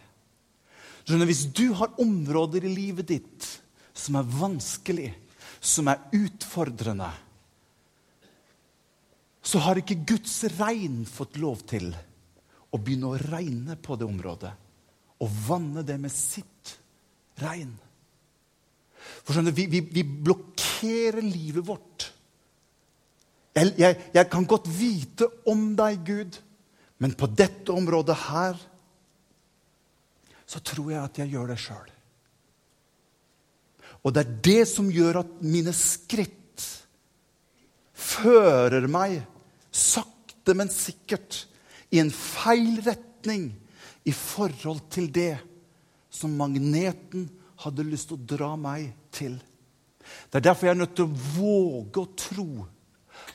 Skjønner, 1.02 1.30
hvis 1.30 1.48
du 1.56 1.72
har 1.80 1.98
områder 2.02 2.68
i 2.68 2.74
livet 2.76 3.10
ditt 3.10 3.48
som 3.98 4.18
er 4.20 4.28
vanskelig, 4.38 5.10
som 5.62 5.90
er 5.92 6.04
utfordrende, 6.16 7.10
så 9.42 9.62
har 9.66 9.80
ikke 9.82 10.04
Guds 10.14 10.36
regn 10.60 11.02
fått 11.10 11.40
lov 11.42 11.64
til 11.70 11.90
å 12.72 12.80
begynne 12.80 13.10
å 13.10 13.22
regne 13.22 13.78
på 13.82 13.98
det 13.98 14.06
området. 14.08 14.52
Og 15.22 15.40
vanne 15.48 15.84
det 15.86 15.98
med 16.02 16.14
sitt 16.14 16.76
regn. 17.42 17.74
For 19.26 19.34
skjønner, 19.34 19.54
vi, 19.58 19.66
vi, 19.70 19.82
vi 19.82 20.06
blokkerer 20.06 21.22
livet 21.26 21.66
vårt. 21.66 22.08
Jeg, 23.58 23.74
jeg, 23.82 23.98
jeg 24.16 24.30
kan 24.32 24.48
godt 24.48 24.70
vite 24.72 25.28
om 25.50 25.72
deg, 25.78 26.06
Gud. 26.08 26.38
Men 27.02 27.16
på 27.18 27.30
dette 27.34 27.74
området 27.74 28.18
her 28.28 28.60
så 30.46 30.60
tror 30.62 30.92
jeg 30.92 31.02
at 31.02 31.20
jeg 31.22 31.34
gjør 31.34 31.50
det 31.50 31.58
sjøl. 31.64 31.90
Og 34.02 34.14
det 34.14 34.22
er 34.22 34.38
det 34.46 34.62
som 34.70 34.90
gjør 34.92 35.22
at 35.22 35.34
mine 35.46 35.74
skritt 35.76 36.66
fører 37.98 38.88
meg 38.92 39.20
sakte, 39.72 40.56
men 40.58 40.72
sikkert 40.74 41.46
i 41.94 42.02
en 42.02 42.12
feil 42.14 42.82
retning 42.86 43.52
i 44.08 44.14
forhold 44.16 44.82
til 44.94 45.10
det 45.14 45.36
som 46.12 46.34
magneten 46.38 47.30
hadde 47.62 47.86
lyst 47.88 48.10
til 48.10 48.18
å 48.18 48.30
dra 48.36 48.52
meg 48.60 48.90
til. 49.14 49.38
Det 50.30 50.42
er 50.42 50.48
derfor 50.50 50.68
jeg 50.68 50.76
er 50.76 50.82
nødt 50.82 50.96
til 50.98 51.08
å 51.08 51.26
våge 51.38 52.02
å 52.02 52.14
tro 52.18 52.48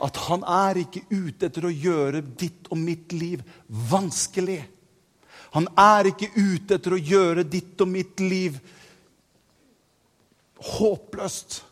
at 0.03 0.19
han 0.27 0.43
er 0.45 0.83
ikke 0.83 1.05
ute 1.11 1.49
etter 1.49 1.67
å 1.69 1.73
gjøre 1.73 2.21
ditt 2.37 2.69
og 2.71 2.81
mitt 2.81 3.15
liv 3.17 3.43
vanskelig. 3.91 4.61
Han 5.57 5.69
er 5.81 6.11
ikke 6.11 6.33
ute 6.37 6.77
etter 6.77 6.97
å 6.97 7.01
gjøre 7.01 7.47
ditt 7.49 7.81
og 7.81 7.89
mitt 7.89 8.21
liv 8.21 8.59
håpløst. 10.77 11.63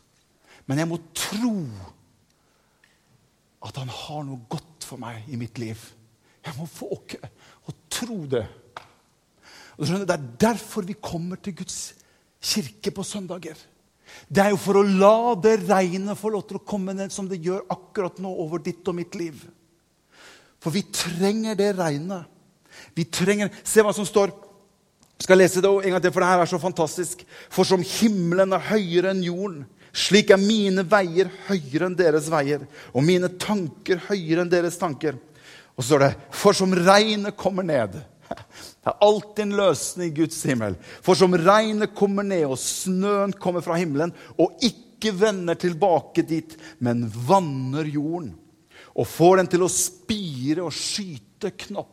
Men 0.65 0.81
jeg 0.81 0.89
må 0.89 0.97
tro 1.13 1.53
at 3.65 3.77
han 3.81 3.91
har 3.91 4.25
noe 4.25 4.45
godt 4.49 4.85
for 4.85 5.01
meg 5.01 5.29
i 5.29 5.37
mitt 5.37 5.59
liv. 5.61 5.77
Jeg 6.45 6.57
må 6.57 6.67
våge 6.69 7.19
å 7.65 7.75
tro 7.89 8.19
det. 8.29 8.45
Og 9.75 9.85
Det 9.85 10.13
er 10.13 10.27
derfor 10.39 10.85
vi 10.87 10.97
kommer 11.01 11.35
til 11.41 11.55
Guds 11.57 11.95
kirke 12.41 12.93
på 12.93 13.03
søndager. 13.03 13.57
Det 14.27 14.41
er 14.41 14.53
jo 14.53 14.59
for 14.61 14.79
å 14.79 14.85
la 14.85 15.35
det 15.41 15.59
regnet 15.67 16.17
få 16.17 16.31
lov 16.33 16.45
til 16.49 16.59
å 16.59 16.65
komme 16.65 16.95
ned 16.97 17.13
som 17.13 17.27
det 17.29 17.41
gjør 17.45 17.67
akkurat 17.71 18.17
nå 18.23 18.31
over 18.45 18.63
ditt 18.63 18.87
og 18.89 18.97
mitt 18.97 19.15
liv. 19.17 19.37
For 20.63 20.73
vi 20.73 20.81
trenger 20.89 21.57
det 21.59 21.75
regnet. 21.77 22.25
Vi 22.97 23.05
trenger 23.05 23.53
Se 23.63 23.83
hva 23.85 23.93
som 23.95 24.07
står. 24.07 24.33
Jeg 25.15 25.27
skal 25.27 25.39
lese 25.39 25.61
det 25.63 25.69
en 25.69 25.93
gang 25.93 26.01
til, 26.03 26.11
for 26.11 26.23
det 26.23 26.31
her 26.31 26.41
er 26.43 26.49
så 26.49 26.59
fantastisk. 26.59 27.21
For 27.53 27.67
som 27.67 27.83
himmelen 27.85 28.55
er 28.55 28.65
høyere 28.71 29.13
enn 29.13 29.23
jorden, 29.23 29.61
slik 29.95 30.33
er 30.33 30.41
mine 30.41 30.83
veier 30.91 31.29
høyere 31.47 31.87
enn 31.87 31.95
deres 31.95 32.27
veier, 32.31 32.65
og 32.91 33.05
mine 33.05 33.29
tanker 33.39 34.01
høyere 34.09 34.43
enn 34.43 34.51
deres 34.51 34.75
tanker. 34.81 35.15
Og 35.75 35.83
så 35.83 35.93
står 35.93 36.03
det 36.03 36.11
For 36.35 36.57
som 36.57 36.75
regnet 36.75 37.37
kommer 37.39 37.63
ned 37.67 37.95
det 38.29 38.91
er 38.91 39.01
alltid 39.05 39.43
en 39.45 39.57
løsning 39.59 40.11
i 40.11 40.15
Guds 40.21 40.39
himmel. 40.49 40.77
For 41.05 41.17
som 41.17 41.35
regnet 41.37 41.95
kommer 41.97 42.25
ned, 42.25 42.45
og 42.49 42.59
snøen 42.61 43.35
kommer 43.41 43.65
fra 43.65 43.77
himmelen, 43.79 44.13
og 44.37 44.57
ikke 44.65 45.13
vender 45.17 45.57
tilbake 45.59 46.25
dit, 46.25 46.55
men 46.79 47.05
vanner 47.27 47.87
jorden, 47.89 48.33
og 48.95 49.09
får 49.09 49.41
den 49.41 49.51
til 49.51 49.65
å 49.65 49.71
spire 49.71 50.63
og 50.63 50.73
skyte 50.73 51.51
knopp. 51.65 51.91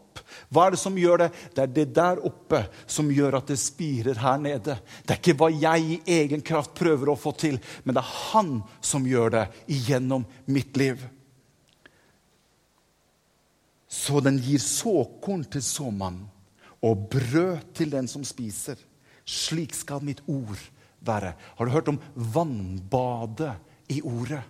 Hva 0.53 0.66
er 0.66 0.75
det 0.75 0.83
som 0.83 0.99
gjør 0.99 1.25
det? 1.25 1.31
Det 1.57 1.62
er 1.64 1.73
det 1.79 1.87
der 1.97 2.21
oppe 2.29 2.62
som 2.90 3.11
gjør 3.12 3.38
at 3.40 3.49
det 3.51 3.59
spirer 3.61 4.21
her 4.21 4.38
nede. 4.40 4.77
Det 5.03 5.14
er 5.14 5.21
ikke 5.21 5.38
hva 5.40 5.49
jeg 5.51 5.88
i 5.88 5.99
egen 6.21 6.45
kraft 6.45 6.77
prøver 6.79 7.12
å 7.12 7.18
få 7.18 7.35
til, 7.40 7.59
men 7.85 7.97
det 7.97 8.05
er 8.05 8.14
han 8.33 8.55
som 8.85 9.09
gjør 9.09 9.35
det 9.38 9.49
igjennom 9.73 10.29
mitt 10.53 10.77
liv. 10.81 11.01
Så 13.93 14.23
den 14.25 14.39
gir 14.41 14.63
såkorn 14.63 15.45
til 15.53 15.65
såmannen 15.65 16.25
og 16.83 17.09
brød 17.13 17.75
til 17.77 17.93
den 17.93 18.09
som 18.11 18.25
spiser. 18.27 18.79
Slik 19.29 19.75
skal 19.77 20.03
mitt 20.03 20.23
ord 20.27 20.59
være. 21.05 21.35
Har 21.57 21.65
du 21.65 21.71
hørt 21.71 21.91
om 21.93 22.01
vannbadet 22.15 23.53
i 23.93 24.01
ordet? 24.03 24.41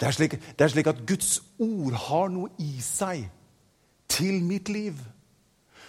Det 0.00 0.08
er, 0.08 0.14
slik, 0.14 0.38
det 0.56 0.64
er 0.64 0.72
slik 0.72 0.88
at 0.88 1.02
Guds 1.08 1.40
ord 1.60 1.98
har 2.06 2.30
noe 2.32 2.48
i 2.62 2.78
seg 2.80 3.26
til 4.08 4.38
mitt 4.44 4.70
liv. 4.72 4.96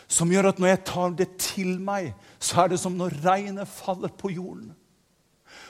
Som 0.08 0.32
gjør 0.32 0.50
at 0.52 0.60
når 0.60 0.74
jeg 0.74 0.84
tar 0.88 1.15
det 1.20 1.30
til 1.39 1.78
meg, 1.84 2.12
så 2.39 2.65
er 2.65 2.74
det 2.74 2.82
som 2.82 2.98
når 2.98 3.15
regnet 3.24 3.72
faller 3.72 4.12
på 4.12 4.34
jorden. 4.34 4.74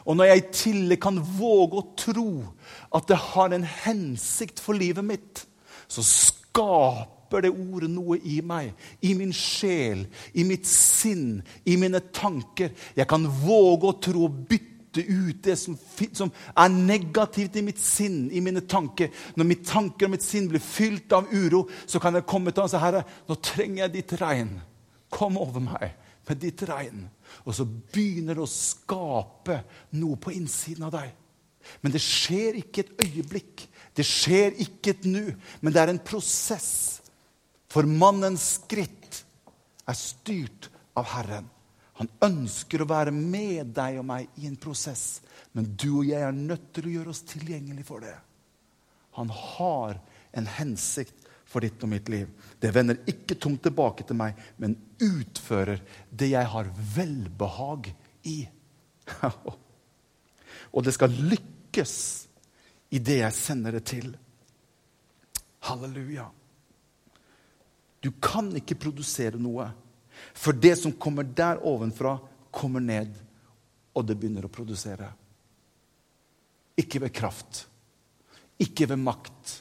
Og 0.07 0.17
når 0.17 0.31
jeg 0.31 0.39
i 0.41 0.49
tillegg 0.55 1.01
kan 1.03 1.19
våge 1.19 1.81
å 1.81 1.87
tro 1.99 2.29
at 2.95 3.07
det 3.09 3.19
har 3.33 3.53
en 3.53 3.67
hensikt 3.85 4.61
for 4.63 4.77
livet 4.77 5.05
mitt, 5.05 5.43
så 5.87 6.03
skaper 6.57 7.43
det 7.45 7.51
ordet 7.51 7.89
noe 7.91 8.17
i 8.23 8.39
meg, 8.45 8.71
i 9.03 9.13
min 9.17 9.33
sjel, 9.35 10.05
i 10.33 10.45
mitt 10.47 10.65
sinn, 10.67 11.41
i 11.65 11.75
mine 11.77 12.01
tanker. 12.13 12.73
Jeg 12.95 13.07
kan 13.09 13.27
våge 13.27 13.91
å 13.91 13.97
tro 14.01 14.25
og 14.27 14.39
bytte 14.49 15.03
ut 15.03 15.43
det 15.45 15.57
som, 15.59 15.75
som, 16.15 16.31
er 16.57 16.71
negativt 16.73 17.59
i 17.59 17.65
mitt 17.65 17.81
sinn, 17.83 18.31
i 18.31 18.41
mine 18.41 18.63
tanker. 18.65 19.11
Når 19.35 19.49
mitt 19.51 19.67
tanker 19.67 20.07
og 20.07 20.15
mitt 20.15 20.25
sinn 20.25 20.49
blir 20.49 20.63
fylt 20.63 21.13
av 21.13 21.29
uro, 21.29 21.67
så 21.85 22.01
kan 22.01 22.17
jeg 22.17 22.27
komme 22.29 22.53
til 22.53 22.63
ham 22.63 22.71
og 22.71 22.73
si, 22.73 22.81
Herre, 22.81 23.05
nå 23.27 23.37
trenger 23.43 23.83
jeg 23.83 23.95
ditt 23.99 24.17
regn. 24.23 24.57
Kom 25.13 25.37
over 25.39 25.63
meg 25.63 25.93
med 26.27 26.41
ditt 26.41 26.63
regn. 26.67 27.05
Og 27.45 27.53
så 27.55 27.67
begynner 27.67 28.35
det 28.35 28.43
å 28.43 28.49
skape 28.51 29.61
noe 29.99 30.17
på 30.19 30.33
innsiden 30.35 30.87
av 30.87 30.95
deg. 30.95 31.11
Men 31.83 31.93
det 31.93 32.01
skjer 32.03 32.57
ikke 32.61 32.83
et 32.85 33.03
øyeblikk. 33.03 33.67
Det 33.97 34.05
skjer 34.05 34.57
ikke 34.61 34.93
et 34.93 35.05
nu, 35.09 35.33
men 35.61 35.73
det 35.73 35.81
er 35.81 35.91
en 35.91 36.03
prosess. 36.05 37.01
For 37.71 37.87
mannens 37.89 38.45
skritt 38.61 39.23
er 39.87 39.97
styrt 39.97 40.69
av 40.97 41.09
Herren. 41.15 41.47
Han 41.97 42.09
ønsker 42.21 42.83
å 42.83 42.89
være 42.89 43.13
med 43.15 43.73
deg 43.73 43.97
og 44.01 44.05
meg 44.05 44.27
i 44.37 44.45
en 44.49 44.57
prosess, 44.61 45.23
men 45.57 45.71
du 45.73 45.89
og 45.95 46.05
jeg 46.05 46.21
er 46.21 46.35
nødt 46.35 46.69
til 46.75 46.85
å 46.85 46.93
gjøre 46.93 47.13
oss 47.13 47.23
tilgjengelig 47.25 47.87
for 47.87 48.05
det. 48.05 48.13
Han 49.17 49.31
har 49.33 49.97
en 50.37 50.49
hensikt 50.59 51.25
for 51.47 51.65
ditt 51.65 51.81
og 51.81 51.89
mitt 51.89 52.11
liv. 52.11 52.29
Det 52.61 52.69
vender 52.75 53.01
ikke 53.09 53.39
tomt 53.39 53.63
tilbake 53.65 54.05
til 54.05 54.19
meg, 54.19 54.37
men 54.61 54.75
utfører 55.01 55.81
det 56.11 56.33
jeg 56.35 56.51
har 56.53 56.69
velbehag 56.93 57.89
i. 58.29 58.37
og 60.75 60.85
det 60.85 60.93
skal 60.93 61.17
lykkes 61.33 62.26
i 62.89 62.99
det 62.99 63.19
jeg 63.19 63.35
sender 63.35 63.77
det 63.77 63.83
til. 63.89 64.09
Halleluja. 65.67 66.27
Du 68.01 68.11
kan 68.23 68.49
ikke 68.55 68.77
produsere 68.79 69.39
noe, 69.41 69.67
for 70.37 70.55
det 70.55 70.75
som 70.79 70.95
kommer 70.95 71.27
der 71.27 71.59
ovenfra, 71.65 72.15
kommer 72.53 72.81
ned, 72.81 73.11
og 73.93 74.05
det 74.07 74.15
begynner 74.17 74.47
å 74.47 74.53
produsere. 74.53 75.09
Ikke 76.77 77.01
ved 77.01 77.13
kraft, 77.13 77.65
ikke 78.61 78.87
ved 78.89 79.01
makt 79.01 79.57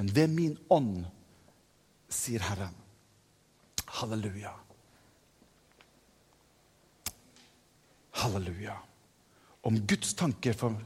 men 0.00 0.06
ved 0.14 0.30
min 0.30 0.58
ånd, 0.68 1.02
sier 2.08 2.40
Herren. 2.40 2.72
Halleluja. 3.84 4.52
Halleluja. 8.22 8.78
Om 9.60 9.76
Guds 9.86 10.14
tanker 10.14 10.56
for, 10.56 10.78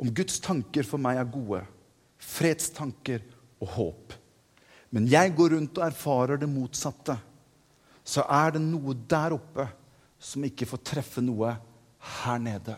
om 0.00 0.10
Guds 0.10 0.40
tanker 0.42 0.86
for 0.86 1.02
meg 1.02 1.20
er 1.20 1.30
gode, 1.30 1.62
fredstanker 2.18 3.22
og 3.62 3.70
håp, 3.76 4.16
men 4.94 5.06
jeg 5.10 5.34
går 5.34 5.56
rundt 5.56 5.78
og 5.80 5.86
erfarer 5.86 6.40
det 6.40 6.50
motsatte, 6.50 7.16
så 8.04 8.26
er 8.30 8.54
det 8.54 8.62
noe 8.62 8.94
der 9.08 9.34
oppe 9.34 9.66
som 10.20 10.44
ikke 10.46 10.68
får 10.68 10.82
treffe 10.86 11.24
noe 11.24 11.54
her 12.20 12.42
nede. 12.42 12.76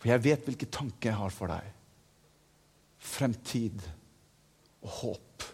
For 0.00 0.08
jeg 0.08 0.24
vet 0.24 0.46
hvilke 0.48 0.70
tanker 0.72 1.10
jeg 1.10 1.18
har 1.18 1.34
for 1.34 1.52
deg 1.52 1.76
fremtid 3.00 3.80
og 4.84 4.90
håp. 5.00 5.46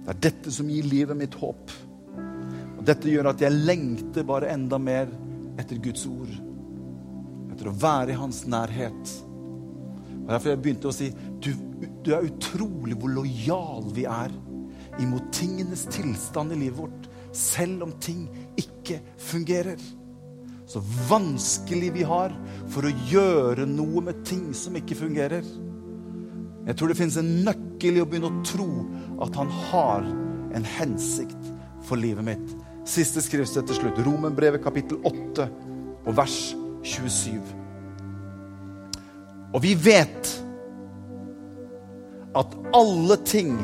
Det 0.00 0.12
er 0.12 0.20
dette 0.28 0.52
som 0.52 0.68
gir 0.68 0.88
livet 0.88 1.16
mitt 1.16 1.36
håp. 1.40 1.72
Og 2.80 2.86
Dette 2.88 3.12
gjør 3.12 3.30
at 3.34 3.44
jeg 3.44 3.52
lengter 3.68 4.26
bare 4.26 4.50
enda 4.54 4.80
mer 4.80 5.10
etter 5.60 5.80
Guds 5.84 6.06
ord. 6.08 6.32
Etter 7.52 7.68
å 7.68 7.76
være 7.76 8.14
i 8.14 8.18
hans 8.18 8.42
nærhet. 8.48 9.14
Og 10.22 10.28
Derfor 10.32 10.54
jeg 10.54 10.62
begynte 10.64 10.90
å 10.90 10.96
si 10.96 11.10
du, 11.44 11.52
du 12.00 12.12
er 12.16 12.26
utrolig 12.26 12.96
hvor 12.96 13.12
lojal 13.12 13.90
vi 13.94 14.08
er 14.08 14.32
imot 15.00 15.30
tingenes 15.32 15.86
tilstand 15.92 16.56
i 16.56 16.60
livet 16.64 16.80
vårt, 16.80 17.08
selv 17.36 17.86
om 17.86 17.94
ting 18.02 18.26
ikke 18.58 18.98
fungerer 19.22 19.78
så 20.70 20.80
vanskelig 21.08 21.88
vi 21.92 22.02
har 22.06 22.34
for 22.70 22.86
å 22.86 22.92
gjøre 23.10 23.64
noe 23.66 24.04
med 24.06 24.20
ting 24.26 24.52
som 24.54 24.76
ikke 24.78 24.94
fungerer. 25.00 25.46
Jeg 26.68 26.76
tror 26.78 26.92
det 26.92 26.98
finnes 27.00 27.16
en 27.18 27.30
nøkkel 27.42 27.98
i 27.98 28.02
å 28.04 28.06
begynne 28.06 28.30
å 28.30 28.42
tro 28.46 28.68
at 29.24 29.38
han 29.40 29.50
har 29.72 30.06
en 30.54 30.68
hensikt 30.78 31.48
for 31.88 31.98
livet 31.98 32.22
mitt. 32.28 32.52
Siste 32.88 33.22
skriftsted 33.24 33.68
til 33.68 33.80
slutt. 33.80 34.00
Romenbrevet 34.06 34.62
kapittel 34.64 35.00
8 35.04 35.48
og 36.06 36.16
vers 36.16 36.38
27. 36.82 37.40
Og 39.54 39.62
vi 39.64 39.74
vet 39.74 40.30
at 42.38 42.54
alle 42.76 43.16
ting 43.26 43.56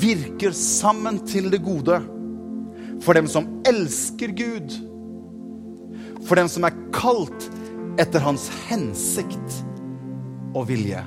virker 0.00 0.54
sammen 0.56 1.20
til 1.28 1.52
det 1.52 1.62
gode 1.64 2.00
for 3.04 3.14
dem 3.14 3.28
som 3.30 3.46
elsker 3.68 4.34
Gud 4.34 4.74
for 6.24 6.40
dem 6.40 6.48
som 6.50 6.64
er 6.66 6.76
kalt 6.94 7.48
etter 8.00 8.22
hans 8.24 8.48
hensikt 8.68 9.60
og 10.54 10.66
vilje. 10.70 11.02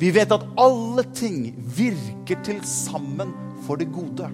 Vi 0.00 0.10
vet 0.14 0.32
at 0.34 0.46
alle 0.60 1.04
ting 1.14 1.52
virker 1.76 2.40
til 2.46 2.60
sammen 2.66 3.32
for 3.66 3.78
det 3.80 3.90
gode. 3.94 4.28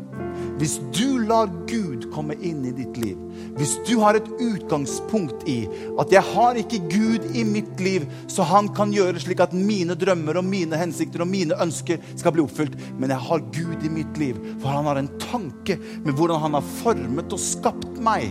Hvis 0.60 0.76
du 0.92 1.22
lar 1.24 1.48
Gud 1.70 2.04
komme 2.12 2.36
inn 2.36 2.66
i 2.68 2.74
ditt 2.76 2.98
liv, 3.00 3.16
hvis 3.56 3.78
du 3.88 3.94
har 4.02 4.18
et 4.18 4.28
utgangspunkt 4.28 5.48
i 5.48 5.64
at 5.98 6.12
'jeg 6.12 6.22
har 6.22 6.54
ikke 6.54 6.84
Gud 6.90 7.24
i 7.34 7.44
mitt 7.44 7.80
liv', 7.80 8.06
så 8.28 8.42
han 8.42 8.68
kan 8.68 8.92
gjøre 8.92 9.20
slik 9.20 9.40
at 9.40 9.52
mine 9.52 9.96
drømmer 9.96 10.36
og 10.36 10.44
mine 10.44 10.76
hensikter 10.76 11.20
og 11.22 11.28
mine 11.28 11.56
ønsker 11.56 11.98
skal 12.16 12.32
bli 12.32 12.42
oppfylt, 12.42 12.76
men 12.98 13.10
jeg 13.10 13.18
har 13.18 13.38
Gud 13.38 13.84
i 13.84 13.88
mitt 13.88 14.18
liv, 14.18 14.36
for 14.60 14.68
han 14.68 14.84
har 14.84 14.96
en 14.96 15.10
tanke 15.18 15.78
med 16.04 16.14
hvordan 16.14 16.40
han 16.40 16.54
har 16.54 16.64
formet 16.82 17.32
og 17.32 17.40
skapt 17.40 17.98
meg 17.98 18.30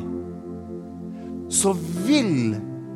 så 1.50 1.74
vil 2.06 2.56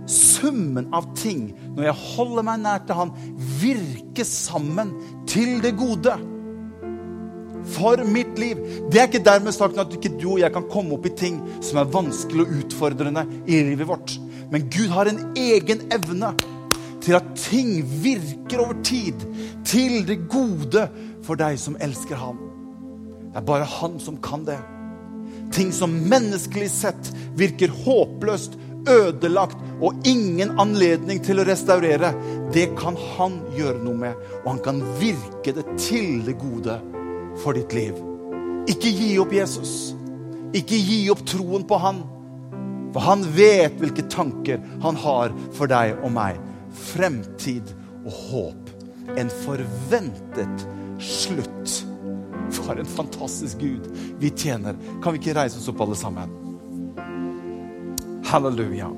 summen 0.09 0.89
av 0.93 1.07
ting, 1.17 1.47
når 1.73 1.89
jeg 1.89 2.01
holder 2.13 2.45
meg 2.45 2.61
nær 2.61 2.83
til 2.85 2.99
Han, 2.99 3.13
virke 3.61 4.25
sammen 4.27 4.93
til 5.29 5.57
det 5.63 5.73
gode. 5.79 6.15
For 7.73 8.03
mitt 8.07 8.39
liv. 8.39 8.59
Det 8.91 8.99
er 8.99 9.07
ikke 9.09 9.23
dermed 9.25 9.55
sagt 9.55 9.79
at 9.81 9.93
ikke 9.95 10.15
du 10.17 10.33
og 10.35 10.41
jeg 10.43 10.53
kan 10.55 10.67
komme 10.71 10.97
opp 10.97 11.07
i 11.07 11.15
ting 11.17 11.39
som 11.63 11.79
er 11.81 11.91
vanskelig 11.93 12.45
og 12.45 12.57
utfordrende 12.59 13.25
i 13.47 13.61
livet 13.69 13.89
vårt. 13.89 14.17
Men 14.51 14.67
Gud 14.73 14.91
har 14.93 15.09
en 15.09 15.23
egen 15.39 15.87
evne 15.93 16.33
til 17.03 17.17
at 17.17 17.33
ting 17.39 17.79
virker 18.03 18.63
over 18.63 18.77
tid 18.85 19.25
til 19.67 20.03
det 20.07 20.23
gode 20.31 20.87
for 21.23 21.39
deg 21.39 21.57
som 21.59 21.79
elsker 21.83 22.19
ham. 22.19 22.39
Det 23.31 23.41
er 23.41 23.49
bare 23.49 23.67
han 23.79 23.99
som 24.03 24.19
kan 24.23 24.45
det 24.47 24.59
ting 25.53 25.71
som 25.71 25.93
menneskelig 26.09 26.69
sett 26.71 27.11
virker 27.37 27.73
håpløst, 27.85 28.57
ødelagt 28.89 29.57
og 29.81 30.07
ingen 30.07 30.57
anledning 30.59 31.21
til 31.23 31.39
å 31.39 31.45
restaurere, 31.47 32.11
det 32.51 32.73
kan 32.79 32.97
han 33.15 33.37
gjøre 33.55 33.83
noe 33.83 33.99
med. 34.01 34.25
Og 34.43 34.49
han 34.55 34.63
kan 34.65 34.81
virke 34.99 35.53
det 35.55 35.63
til 35.79 36.25
det 36.25 36.35
gode 36.41 36.79
for 37.41 37.57
ditt 37.57 37.73
liv. 37.73 37.97
Ikke 38.69 38.91
gi 38.93 39.13
opp 39.21 39.33
Jesus. 39.35 39.93
Ikke 40.55 40.77
gi 40.77 40.99
opp 41.11 41.23
troen 41.27 41.65
på 41.67 41.79
han. 41.81 42.03
For 42.93 43.01
han 43.03 43.23
vet 43.35 43.79
hvilke 43.81 44.05
tanker 44.11 44.61
han 44.83 44.99
har 45.01 45.33
for 45.57 45.71
deg 45.71 45.97
og 46.03 46.13
meg. 46.13 46.37
Fremtid 46.93 47.73
og 48.03 48.13
håp. 48.29 48.71
En 49.19 49.31
forventet 49.43 50.67
slutt. 51.01 51.79
For 52.53 52.77
en 52.77 52.89
fantastisk 52.89 53.63
Gud 53.63 53.89
vi 54.21 54.29
tjener. 54.29 54.77
Kan 55.03 55.15
vi 55.15 55.23
ikke 55.23 55.37
reise 55.39 55.59
oss 55.59 55.71
opp, 55.71 55.81
alle 55.83 55.97
sammen? 55.97 56.37
Halleluja. 58.29 58.91